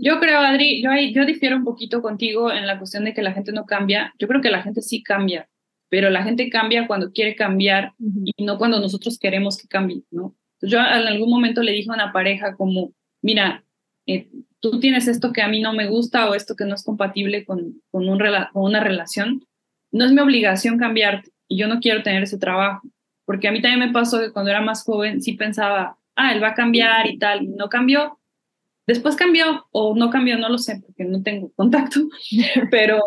Yo 0.00 0.20
creo, 0.20 0.38
Adri, 0.38 0.80
yo, 0.80 0.90
yo 1.12 1.26
difiero 1.26 1.56
un 1.56 1.64
poquito 1.64 2.00
contigo 2.00 2.52
en 2.52 2.64
la 2.64 2.78
cuestión 2.78 3.04
de 3.04 3.14
que 3.14 3.22
la 3.22 3.32
gente 3.32 3.50
no 3.50 3.66
cambia. 3.66 4.14
Yo 4.20 4.28
creo 4.28 4.40
que 4.40 4.52
la 4.52 4.62
gente 4.62 4.80
sí 4.80 5.02
cambia, 5.02 5.48
pero 5.88 6.08
la 6.08 6.22
gente 6.22 6.48
cambia 6.50 6.86
cuando 6.86 7.10
quiere 7.10 7.34
cambiar 7.34 7.94
y 7.98 8.44
no 8.44 8.58
cuando 8.58 8.78
nosotros 8.78 9.18
queremos 9.18 9.58
que 9.58 9.66
cambie, 9.66 10.04
¿no? 10.12 10.36
Yo 10.62 10.78
en 10.78 10.84
algún 11.08 11.30
momento 11.30 11.64
le 11.64 11.72
dije 11.72 11.90
a 11.90 11.94
una 11.94 12.12
pareja 12.12 12.54
como, 12.54 12.92
mira, 13.22 13.64
eh, 14.06 14.28
tú 14.64 14.80
tienes 14.80 15.08
esto 15.08 15.30
que 15.30 15.42
a 15.42 15.48
mí 15.48 15.60
no 15.60 15.74
me 15.74 15.88
gusta 15.88 16.26
o 16.30 16.34
esto 16.34 16.56
que 16.56 16.64
no 16.64 16.74
es 16.74 16.82
compatible 16.82 17.44
con, 17.44 17.82
con, 17.90 18.08
un 18.08 18.18
con 18.18 18.62
una 18.62 18.80
relación, 18.80 19.44
no 19.92 20.06
es 20.06 20.12
mi 20.12 20.20
obligación 20.20 20.78
cambiarte 20.78 21.28
y 21.48 21.58
yo 21.58 21.68
no 21.68 21.80
quiero 21.80 22.02
tener 22.02 22.22
ese 22.22 22.38
trabajo, 22.38 22.88
porque 23.26 23.46
a 23.46 23.52
mí 23.52 23.60
también 23.60 23.86
me 23.86 23.92
pasó 23.92 24.20
que 24.20 24.32
cuando 24.32 24.50
era 24.50 24.62
más 24.62 24.82
joven 24.82 25.20
sí 25.20 25.34
pensaba, 25.34 25.98
ah, 26.16 26.32
él 26.32 26.42
va 26.42 26.48
a 26.48 26.54
cambiar 26.54 27.06
y 27.06 27.18
tal, 27.18 27.42
y 27.42 27.48
no 27.48 27.68
cambió. 27.68 28.18
Después 28.86 29.16
cambió 29.16 29.66
o 29.70 29.94
no 29.94 30.08
cambió, 30.08 30.38
no 30.38 30.48
lo 30.48 30.56
sé, 30.56 30.80
porque 30.80 31.04
no 31.04 31.22
tengo 31.22 31.52
contacto, 31.54 32.00
pero 32.70 33.02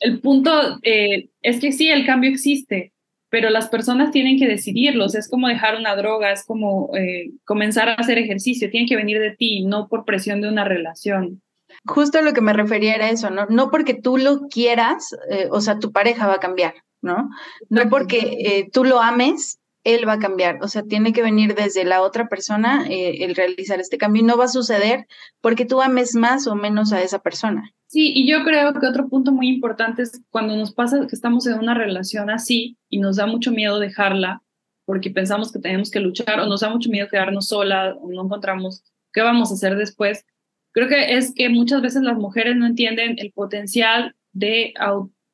el 0.00 0.18
punto 0.20 0.80
eh, 0.82 1.28
es 1.40 1.60
que 1.60 1.70
sí, 1.70 1.88
el 1.88 2.04
cambio 2.04 2.30
existe, 2.30 2.92
pero 3.28 3.50
las 3.50 3.68
personas 3.68 4.10
tienen 4.10 4.38
que 4.38 4.46
decidirlos. 4.46 5.14
Es 5.14 5.28
como 5.28 5.48
dejar 5.48 5.76
una 5.76 5.96
droga, 5.96 6.32
es 6.32 6.44
como 6.44 6.90
eh, 6.96 7.30
comenzar 7.44 7.88
a 7.88 7.94
hacer 7.94 8.18
ejercicio, 8.18 8.70
tiene 8.70 8.86
que 8.86 8.96
venir 8.96 9.20
de 9.20 9.34
ti, 9.36 9.64
no 9.64 9.88
por 9.88 10.04
presión 10.04 10.40
de 10.40 10.48
una 10.48 10.64
relación. 10.64 11.42
Justo 11.84 12.22
lo 12.22 12.32
que 12.32 12.40
me 12.40 12.52
refería 12.52 12.94
era 12.94 13.10
eso, 13.10 13.30
¿no? 13.30 13.46
No 13.46 13.70
porque 13.70 13.94
tú 13.94 14.18
lo 14.18 14.48
quieras, 14.48 15.10
eh, 15.30 15.48
o 15.50 15.60
sea, 15.60 15.78
tu 15.78 15.92
pareja 15.92 16.26
va 16.26 16.34
a 16.34 16.40
cambiar, 16.40 16.74
¿no? 17.02 17.28
No 17.68 17.88
porque 17.88 18.36
eh, 18.38 18.68
tú 18.72 18.84
lo 18.84 19.00
ames, 19.00 19.58
él 19.86 20.06
va 20.06 20.14
a 20.14 20.18
cambiar. 20.18 20.58
O 20.62 20.68
sea, 20.68 20.82
tiene 20.82 21.12
que 21.12 21.22
venir 21.22 21.54
desde 21.54 21.84
la 21.84 22.02
otra 22.02 22.28
persona 22.28 22.84
el 22.88 23.36
realizar 23.36 23.78
este 23.78 23.98
cambio 23.98 24.22
y 24.22 24.26
no 24.26 24.36
va 24.36 24.46
a 24.46 24.48
suceder 24.48 25.06
porque 25.40 25.64
tú 25.64 25.80
ames 25.80 26.16
más 26.16 26.48
o 26.48 26.56
menos 26.56 26.92
a 26.92 27.02
esa 27.02 27.20
persona. 27.20 27.72
Sí, 27.86 28.12
y 28.12 28.28
yo 28.28 28.42
creo 28.42 28.74
que 28.74 28.86
otro 28.86 29.08
punto 29.08 29.30
muy 29.30 29.48
importante 29.48 30.02
es 30.02 30.20
cuando 30.30 30.56
nos 30.56 30.74
pasa 30.74 31.06
que 31.06 31.14
estamos 31.14 31.46
en 31.46 31.60
una 31.60 31.72
relación 31.72 32.30
así 32.30 32.76
y 32.90 32.98
nos 32.98 33.16
da 33.16 33.26
mucho 33.26 33.52
miedo 33.52 33.78
dejarla 33.78 34.42
porque 34.86 35.10
pensamos 35.10 35.52
que 35.52 35.60
tenemos 35.60 35.90
que 35.90 36.00
luchar 36.00 36.40
o 36.40 36.46
nos 36.46 36.62
da 36.62 36.70
mucho 36.70 36.90
miedo 36.90 37.08
quedarnos 37.08 37.46
sola 37.46 37.94
o 38.00 38.10
no 38.10 38.24
encontramos 38.24 38.82
qué 39.12 39.20
vamos 39.20 39.52
a 39.52 39.54
hacer 39.54 39.76
después. 39.76 40.26
Creo 40.72 40.88
que 40.88 41.16
es 41.16 41.32
que 41.32 41.48
muchas 41.48 41.80
veces 41.80 42.02
las 42.02 42.16
mujeres 42.16 42.56
no 42.56 42.66
entienden 42.66 43.18
el 43.18 43.30
potencial 43.32 44.16
de, 44.32 44.74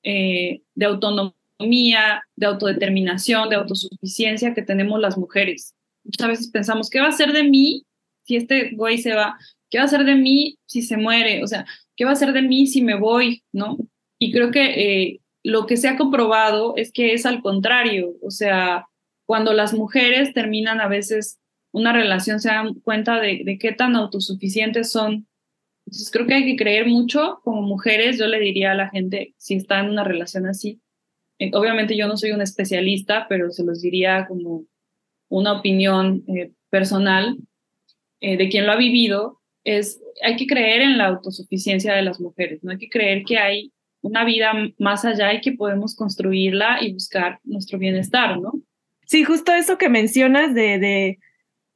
eh, 0.02 0.62
de 0.74 0.84
autonomía, 0.84 1.34
de 1.68 2.46
autodeterminación, 2.46 3.48
de 3.48 3.56
autosuficiencia 3.56 4.54
que 4.54 4.62
tenemos 4.62 5.00
las 5.00 5.16
mujeres. 5.16 5.74
Muchas 6.04 6.28
veces 6.28 6.50
pensamos, 6.50 6.90
¿qué 6.90 7.00
va 7.00 7.08
a 7.08 7.12
ser 7.12 7.32
de 7.32 7.44
mí 7.44 7.84
si 8.24 8.36
este 8.36 8.70
güey 8.74 8.98
se 8.98 9.14
va? 9.14 9.36
¿qué 9.72 9.78
va 9.78 9.84
a 9.84 9.88
ser 9.88 10.04
de 10.04 10.14
mí 10.14 10.58
si 10.66 10.82
se 10.82 10.98
muere? 10.98 11.42
O 11.42 11.46
sea, 11.46 11.64
¿qué 11.96 12.04
va 12.04 12.12
a 12.12 12.16
ser 12.16 12.32
de 12.34 12.42
mí 12.42 12.66
si 12.66 12.82
me 12.82 12.94
voy? 12.94 13.42
¿No? 13.52 13.78
Y 14.18 14.30
creo 14.30 14.50
que 14.50 14.64
eh, 14.64 15.20
lo 15.42 15.66
que 15.66 15.78
se 15.78 15.88
ha 15.88 15.96
comprobado 15.96 16.74
es 16.76 16.92
que 16.92 17.14
es 17.14 17.24
al 17.24 17.40
contrario, 17.40 18.14
o 18.22 18.30
sea, 18.30 18.86
cuando 19.26 19.54
las 19.54 19.72
mujeres 19.72 20.34
terminan 20.34 20.80
a 20.80 20.88
veces 20.88 21.40
una 21.72 21.94
relación 21.94 22.38
se 22.38 22.50
dan 22.50 22.74
cuenta 22.74 23.18
de, 23.18 23.42
de 23.44 23.58
qué 23.58 23.72
tan 23.72 23.96
autosuficientes 23.96 24.92
son. 24.92 25.26
Entonces 25.86 26.10
creo 26.12 26.26
que 26.26 26.34
hay 26.34 26.44
que 26.44 26.56
creer 26.56 26.86
mucho 26.86 27.40
como 27.42 27.62
mujeres, 27.62 28.18
yo 28.18 28.26
le 28.26 28.38
diría 28.40 28.72
a 28.72 28.74
la 28.74 28.90
gente, 28.90 29.34
si 29.38 29.54
está 29.54 29.80
en 29.80 29.88
una 29.88 30.04
relación 30.04 30.46
así, 30.46 30.81
obviamente 31.52 31.96
yo 31.96 32.06
no 32.06 32.16
soy 32.16 32.32
un 32.32 32.42
especialista, 32.42 33.26
pero 33.28 33.50
se 33.50 33.64
los 33.64 33.80
diría 33.80 34.26
como 34.26 34.64
una 35.28 35.52
opinión 35.58 36.24
eh, 36.28 36.52
personal 36.70 37.36
eh, 38.20 38.36
de 38.36 38.48
quien 38.48 38.66
lo 38.66 38.72
ha 38.72 38.76
vivido, 38.76 39.40
es 39.64 40.00
hay 40.22 40.36
que 40.36 40.46
creer 40.46 40.82
en 40.82 40.98
la 40.98 41.06
autosuficiencia 41.06 41.94
de 41.94 42.02
las 42.02 42.20
mujeres, 42.20 42.62
no 42.62 42.72
hay 42.72 42.78
que 42.78 42.88
creer 42.88 43.24
que 43.24 43.38
hay 43.38 43.72
una 44.02 44.24
vida 44.24 44.52
más 44.78 45.04
allá 45.04 45.32
y 45.32 45.40
que 45.40 45.52
podemos 45.52 45.94
construirla 45.96 46.78
y 46.82 46.92
buscar 46.92 47.38
nuestro 47.44 47.78
bienestar, 47.78 48.40
¿no? 48.40 48.52
Sí, 49.06 49.24
justo 49.24 49.52
eso 49.52 49.78
que 49.78 49.88
mencionas 49.88 50.54
de, 50.54 50.78
de 50.78 51.18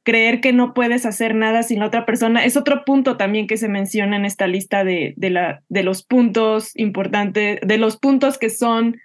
creer 0.03 0.41
que 0.41 0.53
no 0.53 0.73
puedes 0.73 1.05
hacer 1.05 1.35
nada 1.35 1.63
sin 1.63 1.83
otra 1.83 2.05
persona 2.05 2.45
es 2.45 2.57
otro 2.57 2.85
punto 2.85 3.17
también 3.17 3.47
que 3.47 3.57
se 3.57 3.67
menciona 3.67 4.15
en 4.15 4.25
esta 4.25 4.47
lista 4.47 4.83
de, 4.83 5.13
de, 5.17 5.29
la, 5.29 5.63
de 5.67 5.83
los 5.83 6.03
puntos 6.03 6.71
importantes, 6.77 7.59
de 7.61 7.77
los 7.77 7.97
puntos 7.97 8.37
que 8.37 8.49
son 8.49 8.97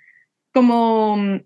como 0.53 1.17
mm, 1.17 1.41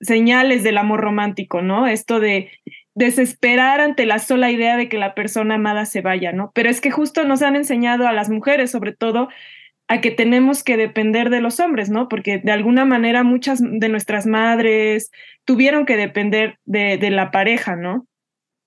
señales 0.00 0.62
del 0.62 0.78
amor 0.78 1.00
romántico, 1.00 1.62
¿no? 1.62 1.86
Esto 1.86 2.20
de 2.20 2.50
desesperar 2.94 3.80
ante 3.80 4.06
la 4.06 4.18
sola 4.18 4.50
idea 4.50 4.76
de 4.76 4.88
que 4.88 4.98
la 4.98 5.14
persona 5.14 5.54
amada 5.54 5.86
se 5.86 6.00
vaya, 6.00 6.32
¿no? 6.32 6.50
Pero 6.54 6.68
es 6.68 6.80
que 6.80 6.90
justo 6.90 7.24
nos 7.24 7.42
han 7.42 7.56
enseñado 7.56 8.08
a 8.08 8.12
las 8.12 8.28
mujeres, 8.28 8.70
sobre 8.70 8.92
todo, 8.92 9.28
a 9.86 10.00
que 10.00 10.10
tenemos 10.10 10.62
que 10.64 10.76
depender 10.76 11.30
de 11.30 11.40
los 11.40 11.60
hombres, 11.60 11.90
¿no? 11.90 12.08
Porque 12.08 12.38
de 12.38 12.52
alguna 12.52 12.84
manera 12.84 13.22
muchas 13.22 13.60
de 13.62 13.88
nuestras 13.88 14.26
madres 14.26 15.10
tuvieron 15.44 15.86
que 15.86 15.96
depender 15.96 16.58
de, 16.64 16.98
de 16.98 17.10
la 17.10 17.30
pareja, 17.30 17.76
¿no? 17.76 18.06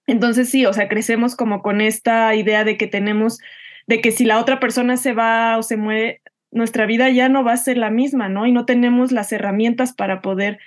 Entonces 0.07 0.49
sí, 0.49 0.65
o 0.65 0.73
sea, 0.73 0.87
crecemos 0.87 1.35
como 1.35 1.61
con 1.61 1.79
esta 1.79 2.33
idea 2.35 2.63
de 2.63 2.75
que 2.77 2.87
tenemos, 2.87 3.37
de 3.85 4.01
que 4.01 4.11
si 4.11 4.25
la 4.25 4.39
otra 4.39 4.59
persona 4.59 4.97
se 4.97 5.13
va 5.13 5.57
o 5.57 5.63
se 5.63 5.77
muere, 5.77 6.20
nuestra 6.51 6.85
vida 6.85 7.09
ya 7.09 7.29
no 7.29 7.43
va 7.43 7.53
a 7.53 7.57
ser 7.57 7.77
la 7.77 7.89
misma, 7.89 8.29
¿no? 8.29 8.45
Y 8.45 8.51
no 8.51 8.65
tenemos 8.65 9.11
las 9.11 9.31
herramientas 9.31 9.93
para 9.93 10.21
poder 10.21 10.59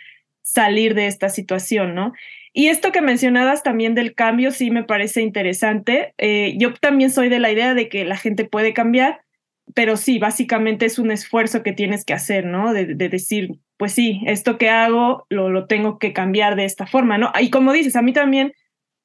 salir 0.42 0.94
de 0.94 1.06
esta 1.06 1.28
situación, 1.28 1.94
¿no? 1.94 2.12
Y 2.52 2.68
esto 2.68 2.92
que 2.92 3.02
mencionabas 3.02 3.62
también 3.62 3.94
del 3.94 4.14
cambio 4.14 4.50
sí 4.50 4.70
me 4.70 4.84
parece 4.84 5.22
interesante. 5.22 6.14
Eh, 6.18 6.54
yo 6.56 6.72
también 6.74 7.10
soy 7.10 7.28
de 7.28 7.40
la 7.40 7.50
idea 7.50 7.74
de 7.74 7.88
que 7.88 8.04
la 8.04 8.16
gente 8.16 8.44
puede 8.44 8.72
cambiar, 8.72 9.22
pero 9.74 9.96
sí, 9.96 10.18
básicamente 10.18 10.86
es 10.86 10.98
un 10.98 11.10
esfuerzo 11.10 11.62
que 11.62 11.72
tienes 11.72 12.04
que 12.04 12.14
hacer, 12.14 12.46
¿no? 12.46 12.72
De, 12.72 12.94
de 12.94 13.08
decir, 13.08 13.58
pues 13.76 13.92
sí, 13.92 14.22
esto 14.26 14.56
que 14.56 14.70
hago 14.70 15.26
lo, 15.30 15.50
lo 15.50 15.66
tengo 15.66 15.98
que 15.98 16.12
cambiar 16.12 16.54
de 16.54 16.64
esta 16.64 16.86
forma, 16.86 17.18
¿no? 17.18 17.32
Y 17.40 17.50
como 17.50 17.72
dices, 17.72 17.96
a 17.96 18.02
mí 18.02 18.12
también 18.12 18.52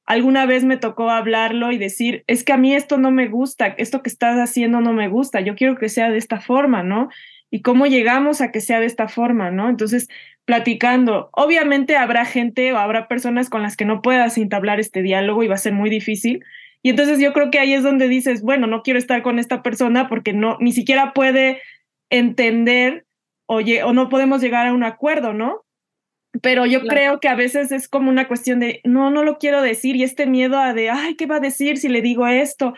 alguna 0.10 0.48
vez 0.48 0.64
me 0.64 0.76
tocó 0.76 1.12
hablarlo 1.12 1.72
y 1.72 1.78
decir, 1.78 2.24
es 2.26 2.44
que 2.44 2.52
a 2.52 2.58
mí 2.58 2.74
esto 2.74 2.98
no 2.98 3.12
me 3.12 3.28
gusta, 3.28 3.68
esto 3.68 4.02
que 4.02 4.10
estás 4.10 4.38
haciendo 4.38 4.82
no 4.82 4.92
me 4.92 5.08
gusta, 5.08 5.40
yo 5.40 5.56
quiero 5.56 5.78
que 5.78 5.88
sea 5.88 6.10
de 6.10 6.18
esta 6.18 6.42
forma, 6.42 6.82
¿no? 6.82 7.10
Y 7.52 7.62
cómo 7.62 7.86
llegamos 7.86 8.42
a 8.42 8.52
que 8.52 8.60
sea 8.60 8.80
de 8.80 8.88
esta 8.88 9.08
forma, 9.08 9.52
¿no? 9.52 9.70
Entonces, 9.70 10.08
platicando, 10.46 11.30
obviamente 11.32 11.96
habrá 11.96 12.26
gente 12.26 12.74
o 12.74 12.78
habrá 12.78 13.08
personas 13.08 13.52
con 13.52 13.62
las 13.62 13.78
que 13.78 13.86
no 13.86 14.02
puedas 14.02 14.36
entablar 14.40 14.80
este 14.80 15.04
diálogo 15.04 15.44
y 15.44 15.48
va 15.48 15.56
a 15.56 15.60
ser 15.60 15.74
muy 15.74 15.92
difícil. 15.92 16.44
Y 16.82 16.90
entonces 16.90 17.20
yo 17.20 17.32
creo 17.32 17.52
que 17.52 17.60
ahí 17.60 17.74
es 17.74 17.84
donde 17.84 18.08
dices, 18.08 18.42
bueno, 18.42 18.66
no 18.66 18.82
quiero 18.82 18.98
estar 18.98 19.22
con 19.22 19.38
esta 19.38 19.62
persona 19.62 20.10
porque 20.10 20.34
no, 20.34 20.58
ni 20.60 20.72
siquiera 20.72 21.14
puede 21.14 21.62
entender 22.10 23.06
oye, 23.52 23.82
o 23.82 23.94
no 23.94 24.10
podemos 24.10 24.42
llegar 24.42 24.68
a 24.68 24.74
un 24.74 24.84
acuerdo, 24.84 25.34
¿no? 25.34 25.66
Pero 26.42 26.66
yo 26.66 26.82
creo 26.82 27.20
que 27.20 27.28
a 27.28 27.36
veces 27.36 27.72
es 27.72 27.88
como 27.88 28.10
una 28.10 28.28
cuestión 28.28 28.60
de, 28.60 28.82
no, 28.84 29.10
no 29.10 29.24
lo 29.24 29.38
quiero 29.38 29.62
decir 29.62 29.96
y 29.96 30.04
este 30.04 30.28
miedo 30.28 30.60
a 30.60 30.74
de, 30.74 30.90
ay, 30.90 31.16
¿qué 31.16 31.26
va 31.26 31.38
a 31.38 31.42
decir 31.42 31.78
si 31.78 31.90
le 31.90 32.02
digo 32.02 32.28
esto? 32.28 32.74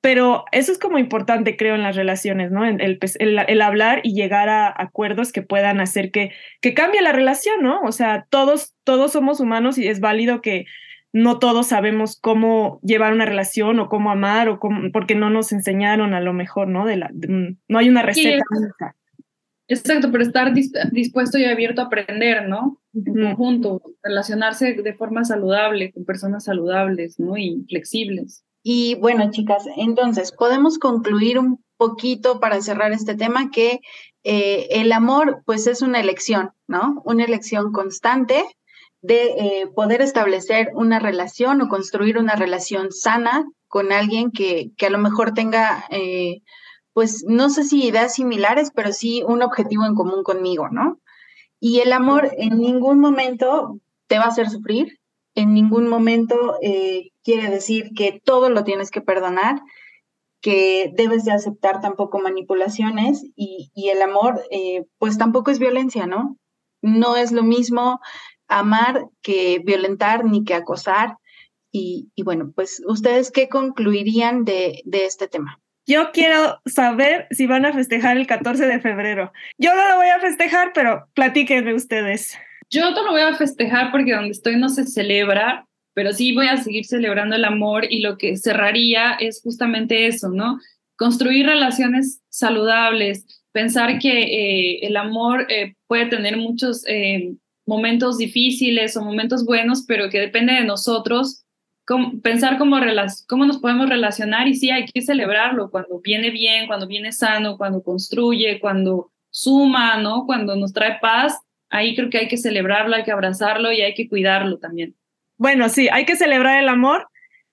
Pero 0.00 0.44
eso 0.52 0.72
es 0.72 0.78
como 0.78 0.98
importante, 0.98 1.56
creo, 1.56 1.74
en 1.74 1.82
las 1.82 1.96
relaciones, 1.96 2.50
¿no? 2.50 2.64
El, 2.64 2.98
pues, 2.98 3.16
el, 3.20 3.38
el, 3.38 3.62
hablar 3.62 4.00
y 4.02 4.14
llegar 4.14 4.48
a 4.48 4.72
acuerdos 4.76 5.32
que 5.32 5.42
puedan 5.42 5.80
hacer 5.80 6.10
que, 6.10 6.32
que 6.60 6.74
cambie 6.74 7.00
la 7.00 7.12
relación, 7.12 7.62
¿no? 7.62 7.80
O 7.82 7.92
sea, 7.92 8.26
todos, 8.28 8.74
todos 8.84 9.12
somos 9.12 9.40
humanos 9.40 9.78
y 9.78 9.88
es 9.88 10.00
válido 10.00 10.42
que 10.42 10.66
no 11.14 11.38
todos 11.38 11.68
sabemos 11.68 12.18
cómo 12.20 12.80
llevar 12.82 13.12
una 13.12 13.24
relación 13.24 13.78
o 13.78 13.88
cómo 13.88 14.10
amar 14.10 14.48
o 14.48 14.58
cómo, 14.58 14.90
porque 14.92 15.14
no 15.14 15.30
nos 15.30 15.52
enseñaron 15.52 16.12
a 16.12 16.20
lo 16.20 16.32
mejor, 16.32 16.68
¿no? 16.68 16.84
De 16.84 16.96
la, 16.96 17.08
de, 17.12 17.56
no 17.68 17.78
hay 17.78 17.88
una 17.88 18.02
receta 18.02 18.44
única. 18.50 18.96
Exacto, 19.66 20.10
pero 20.12 20.22
estar 20.22 20.52
dispuesto 20.92 21.38
y 21.38 21.44
abierto 21.44 21.80
a 21.80 21.86
aprender, 21.86 22.48
¿no? 22.48 22.80
En 22.92 23.14
conjunto, 23.14 23.82
relacionarse 24.02 24.74
de 24.74 24.94
forma 24.94 25.24
saludable 25.24 25.90
con 25.92 26.04
personas 26.04 26.44
saludables, 26.44 27.18
¿no? 27.18 27.36
Y 27.38 27.64
flexibles. 27.68 28.44
Y 28.62 28.96
bueno, 28.96 29.30
chicas, 29.30 29.64
entonces 29.76 30.32
podemos 30.32 30.78
concluir 30.78 31.38
un 31.38 31.64
poquito 31.76 32.40
para 32.40 32.60
cerrar 32.60 32.92
este 32.92 33.14
tema 33.14 33.50
que 33.50 33.80
eh, 34.22 34.68
el 34.70 34.92
amor, 34.92 35.42
pues 35.46 35.66
es 35.66 35.82
una 35.82 36.00
elección, 36.00 36.50
¿no? 36.66 37.02
Una 37.04 37.24
elección 37.24 37.72
constante 37.72 38.44
de 39.00 39.24
eh, 39.38 39.66
poder 39.74 40.00
establecer 40.00 40.70
una 40.74 40.98
relación 40.98 41.60
o 41.60 41.68
construir 41.68 42.16
una 42.16 42.36
relación 42.36 42.90
sana 42.90 43.44
con 43.68 43.92
alguien 43.92 44.30
que, 44.30 44.70
que 44.76 44.86
a 44.86 44.90
lo 44.90 44.98
mejor 44.98 45.34
tenga 45.34 45.84
eh, 45.90 46.42
pues 46.94 47.24
no 47.28 47.50
sé 47.50 47.64
si 47.64 47.84
ideas 47.84 48.14
similares, 48.14 48.70
pero 48.74 48.92
sí 48.92 49.22
un 49.26 49.42
objetivo 49.42 49.84
en 49.84 49.94
común 49.94 50.22
conmigo, 50.22 50.68
¿no? 50.70 51.00
Y 51.60 51.80
el 51.80 51.92
amor 51.92 52.30
en 52.38 52.58
ningún 52.58 53.00
momento 53.00 53.80
te 54.06 54.18
va 54.18 54.24
a 54.24 54.28
hacer 54.28 54.48
sufrir, 54.48 55.00
en 55.34 55.52
ningún 55.52 55.88
momento 55.88 56.56
eh, 56.62 57.10
quiere 57.24 57.50
decir 57.50 57.90
que 57.96 58.20
todo 58.24 58.48
lo 58.48 58.64
tienes 58.64 58.90
que 58.90 59.00
perdonar, 59.00 59.60
que 60.40 60.92
debes 60.94 61.24
de 61.24 61.32
aceptar 61.32 61.80
tampoco 61.80 62.20
manipulaciones 62.20 63.24
y, 63.34 63.70
y 63.74 63.88
el 63.88 64.00
amor 64.00 64.42
eh, 64.50 64.84
pues 64.98 65.18
tampoco 65.18 65.50
es 65.50 65.58
violencia, 65.58 66.06
¿no? 66.06 66.38
No 66.80 67.16
es 67.16 67.32
lo 67.32 67.42
mismo 67.42 68.00
amar 68.46 69.06
que 69.22 69.60
violentar 69.64 70.24
ni 70.24 70.44
que 70.44 70.54
acosar. 70.54 71.16
Y, 71.72 72.12
y 72.14 72.22
bueno, 72.22 72.52
pues 72.54 72.82
ustedes 72.86 73.32
qué 73.32 73.48
concluirían 73.48 74.44
de, 74.44 74.82
de 74.84 75.06
este 75.06 75.26
tema. 75.26 75.60
Yo 75.86 76.12
quiero 76.12 76.60
saber 76.64 77.26
si 77.30 77.46
van 77.46 77.66
a 77.66 77.72
festejar 77.72 78.16
el 78.16 78.26
14 78.26 78.66
de 78.66 78.80
febrero. 78.80 79.32
Yo 79.58 79.74
no 79.74 79.88
lo 79.88 79.96
voy 79.96 80.08
a 80.08 80.18
festejar, 80.18 80.72
pero 80.74 81.06
platíquenme 81.14 81.74
ustedes. 81.74 82.38
Yo 82.70 82.90
no 82.90 83.04
lo 83.04 83.12
voy 83.12 83.20
a 83.20 83.34
festejar 83.34 83.90
porque 83.90 84.14
donde 84.14 84.30
estoy 84.30 84.56
no 84.56 84.70
se 84.70 84.86
celebra, 84.86 85.66
pero 85.92 86.12
sí 86.12 86.34
voy 86.34 86.46
a 86.48 86.56
seguir 86.56 86.86
celebrando 86.86 87.36
el 87.36 87.44
amor 87.44 87.86
y 87.90 88.00
lo 88.00 88.16
que 88.16 88.36
cerraría 88.36 89.12
es 89.12 89.42
justamente 89.42 90.06
eso, 90.06 90.30
¿no? 90.30 90.58
Construir 90.96 91.46
relaciones 91.46 92.22
saludables, 92.30 93.26
pensar 93.52 93.98
que 93.98 94.22
eh, 94.22 94.86
el 94.86 94.96
amor 94.96 95.46
eh, 95.50 95.74
puede 95.86 96.06
tener 96.06 96.38
muchos 96.38 96.82
eh, 96.88 97.34
momentos 97.66 98.16
difíciles 98.16 98.96
o 98.96 99.04
momentos 99.04 99.44
buenos, 99.44 99.84
pero 99.86 100.08
que 100.08 100.20
depende 100.20 100.54
de 100.54 100.64
nosotros 100.64 101.43
pensar 102.22 102.58
cómo, 102.58 102.78
cómo 103.28 103.44
nos 103.44 103.58
podemos 103.58 103.88
relacionar 103.88 104.48
y 104.48 104.54
sí, 104.54 104.70
hay 104.70 104.86
que 104.86 105.02
celebrarlo 105.02 105.70
cuando 105.70 106.00
viene 106.00 106.30
bien, 106.30 106.66
cuando 106.66 106.86
viene 106.86 107.12
sano, 107.12 107.56
cuando 107.56 107.82
construye, 107.82 108.58
cuando 108.60 109.10
suma, 109.30 109.98
¿no? 109.98 110.24
Cuando 110.26 110.56
nos 110.56 110.72
trae 110.72 110.98
paz, 111.00 111.38
ahí 111.68 111.94
creo 111.94 112.08
que 112.08 112.18
hay 112.18 112.28
que 112.28 112.36
celebrarlo, 112.36 112.94
hay 112.94 113.04
que 113.04 113.12
abrazarlo 113.12 113.72
y 113.72 113.82
hay 113.82 113.94
que 113.94 114.08
cuidarlo 114.08 114.58
también. 114.58 114.94
Bueno, 115.36 115.68
sí, 115.68 115.88
hay 115.90 116.04
que 116.04 116.16
celebrar 116.16 116.62
el 116.62 116.68
amor, 116.68 117.08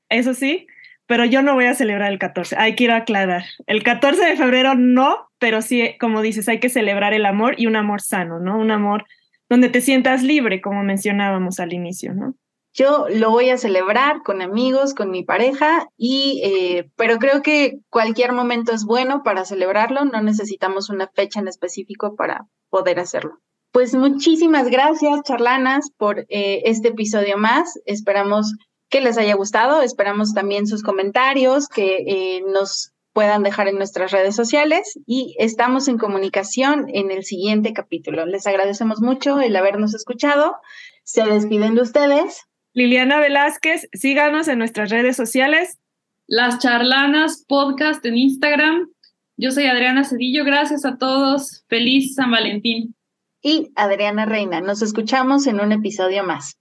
eso 0.08 0.34
sí, 0.34 0.68
pero 1.08 1.26
yo 1.26 1.42
no 1.42 1.56
voy 1.56 1.66
a 1.66 1.74
celebrar 1.74 2.12
el 2.12 2.20
14, 2.20 2.56
hay 2.58 2.76
que 2.76 2.86
ir 2.86 2.92
a 2.92 2.98
aclarar. 2.98 3.44
El 3.66 3.84
14 3.84 4.24
de 4.24 4.38
febrero 4.38 4.76
no, 4.76 5.28
pero 5.40 5.62
sí, 5.62 5.96
como 6.00 6.22
dices, 6.22 6.48
hay 6.48 6.60
que 6.60 6.70
celebrar 6.70 7.14
el 7.14 7.26
amor 7.26 7.56
y 7.58 7.66
un 7.66 7.76
amor 7.76 8.02
sano, 8.02 8.40
¿no? 8.40 8.58
Un 8.58 8.72
amor 8.72 9.06
donde 9.50 9.68
te 9.68 9.82
sientas 9.82 10.24
libre, 10.24 10.62
como 10.62 10.84
mencionábamos 10.84 11.60
al 11.60 11.74
inicio, 11.74 12.14
¿no? 12.14 12.36
Yo 12.74 13.08
lo 13.10 13.32
voy 13.32 13.50
a 13.50 13.58
celebrar 13.58 14.24
con 14.24 14.42
amigos, 14.42 14.94
con 14.94 15.12
mi 15.12 15.24
pareja, 15.24 15.88
y, 15.98 16.42
eh, 16.44 16.90
pero 16.96 17.18
creo 17.18 17.42
que 17.42 17.80
cualquier 17.90 18.32
momento 18.32 18.72
es 18.72 18.86
bueno 18.86 19.24
para 19.24 19.44
celebrarlo, 19.44 20.06
no 20.06 20.22
necesitamos 20.22 20.90
una 20.90 21.08
fecha 21.08 21.42
en 21.42 21.50
específico 21.50 22.16
para 22.16 22.48
poder 22.70 23.00
hacerlo. 23.00 23.40
Pues 23.72 23.94
muchísimas 23.94 24.70
gracias, 24.70 25.22
charlanas, 25.24 25.92
por 25.98 26.20
eh, 26.30 26.62
este 26.66 26.90
episodio 26.90 27.38
más. 27.38 27.80
Esperamos 27.86 28.54
que 28.90 29.02
les 29.02 29.18
haya 29.18 29.36
gustado, 29.36 29.82
esperamos 29.82 30.34
también 30.34 30.68
sus 30.68 30.84
comentarios, 30.84 31.68
que 31.70 32.04
eh, 32.06 32.44
nos 32.54 32.92
puedan 33.14 33.44
dejar 33.44 33.68
en 33.68 33.76
nuestras 33.76 34.12
redes 34.12 34.36
sociales 34.36 34.98
y 35.06 35.36
estamos 35.40 35.88
en 35.88 35.98
comunicación 35.98 36.86
en 36.94 37.12
el 37.12 37.24
siguiente 37.24 37.74
capítulo. 37.74 38.26
Les 38.26 38.48
agradecemos 38.48 39.02
mucho 39.02 39.40
el 39.40 39.56
habernos 39.56 39.94
escuchado. 39.94 40.56
Se 41.04 41.24
despiden 41.24 41.76
de 41.76 41.82
ustedes. 41.82 42.46
Liliana 42.74 43.20
Velázquez, 43.20 43.90
síganos 43.94 44.48
en 44.48 44.58
nuestras 44.58 44.90
redes 44.90 45.18
sociales. 45.18 45.78
Las 46.28 46.60
Charlanas 46.60 47.44
Podcast 47.46 48.06
en 48.06 48.18
Instagram. 48.18 48.88
Yo 49.36 49.52
soy 49.52 49.66
Adriana 49.66 50.06
Cedillo. 50.06 50.46
Gracias 50.46 50.86
a 50.86 50.98
todos. 50.98 51.66
Feliz 51.68 52.16
San 52.16 52.32
Valentín. 52.32 52.96
Y 53.42 53.72
Adriana 53.76 54.26
Reina. 54.26 54.62
Nos 54.62 54.82
escuchamos 54.82 55.48
en 55.48 55.60
un 55.60 55.74
episodio 55.74 56.24
más. 56.24 56.61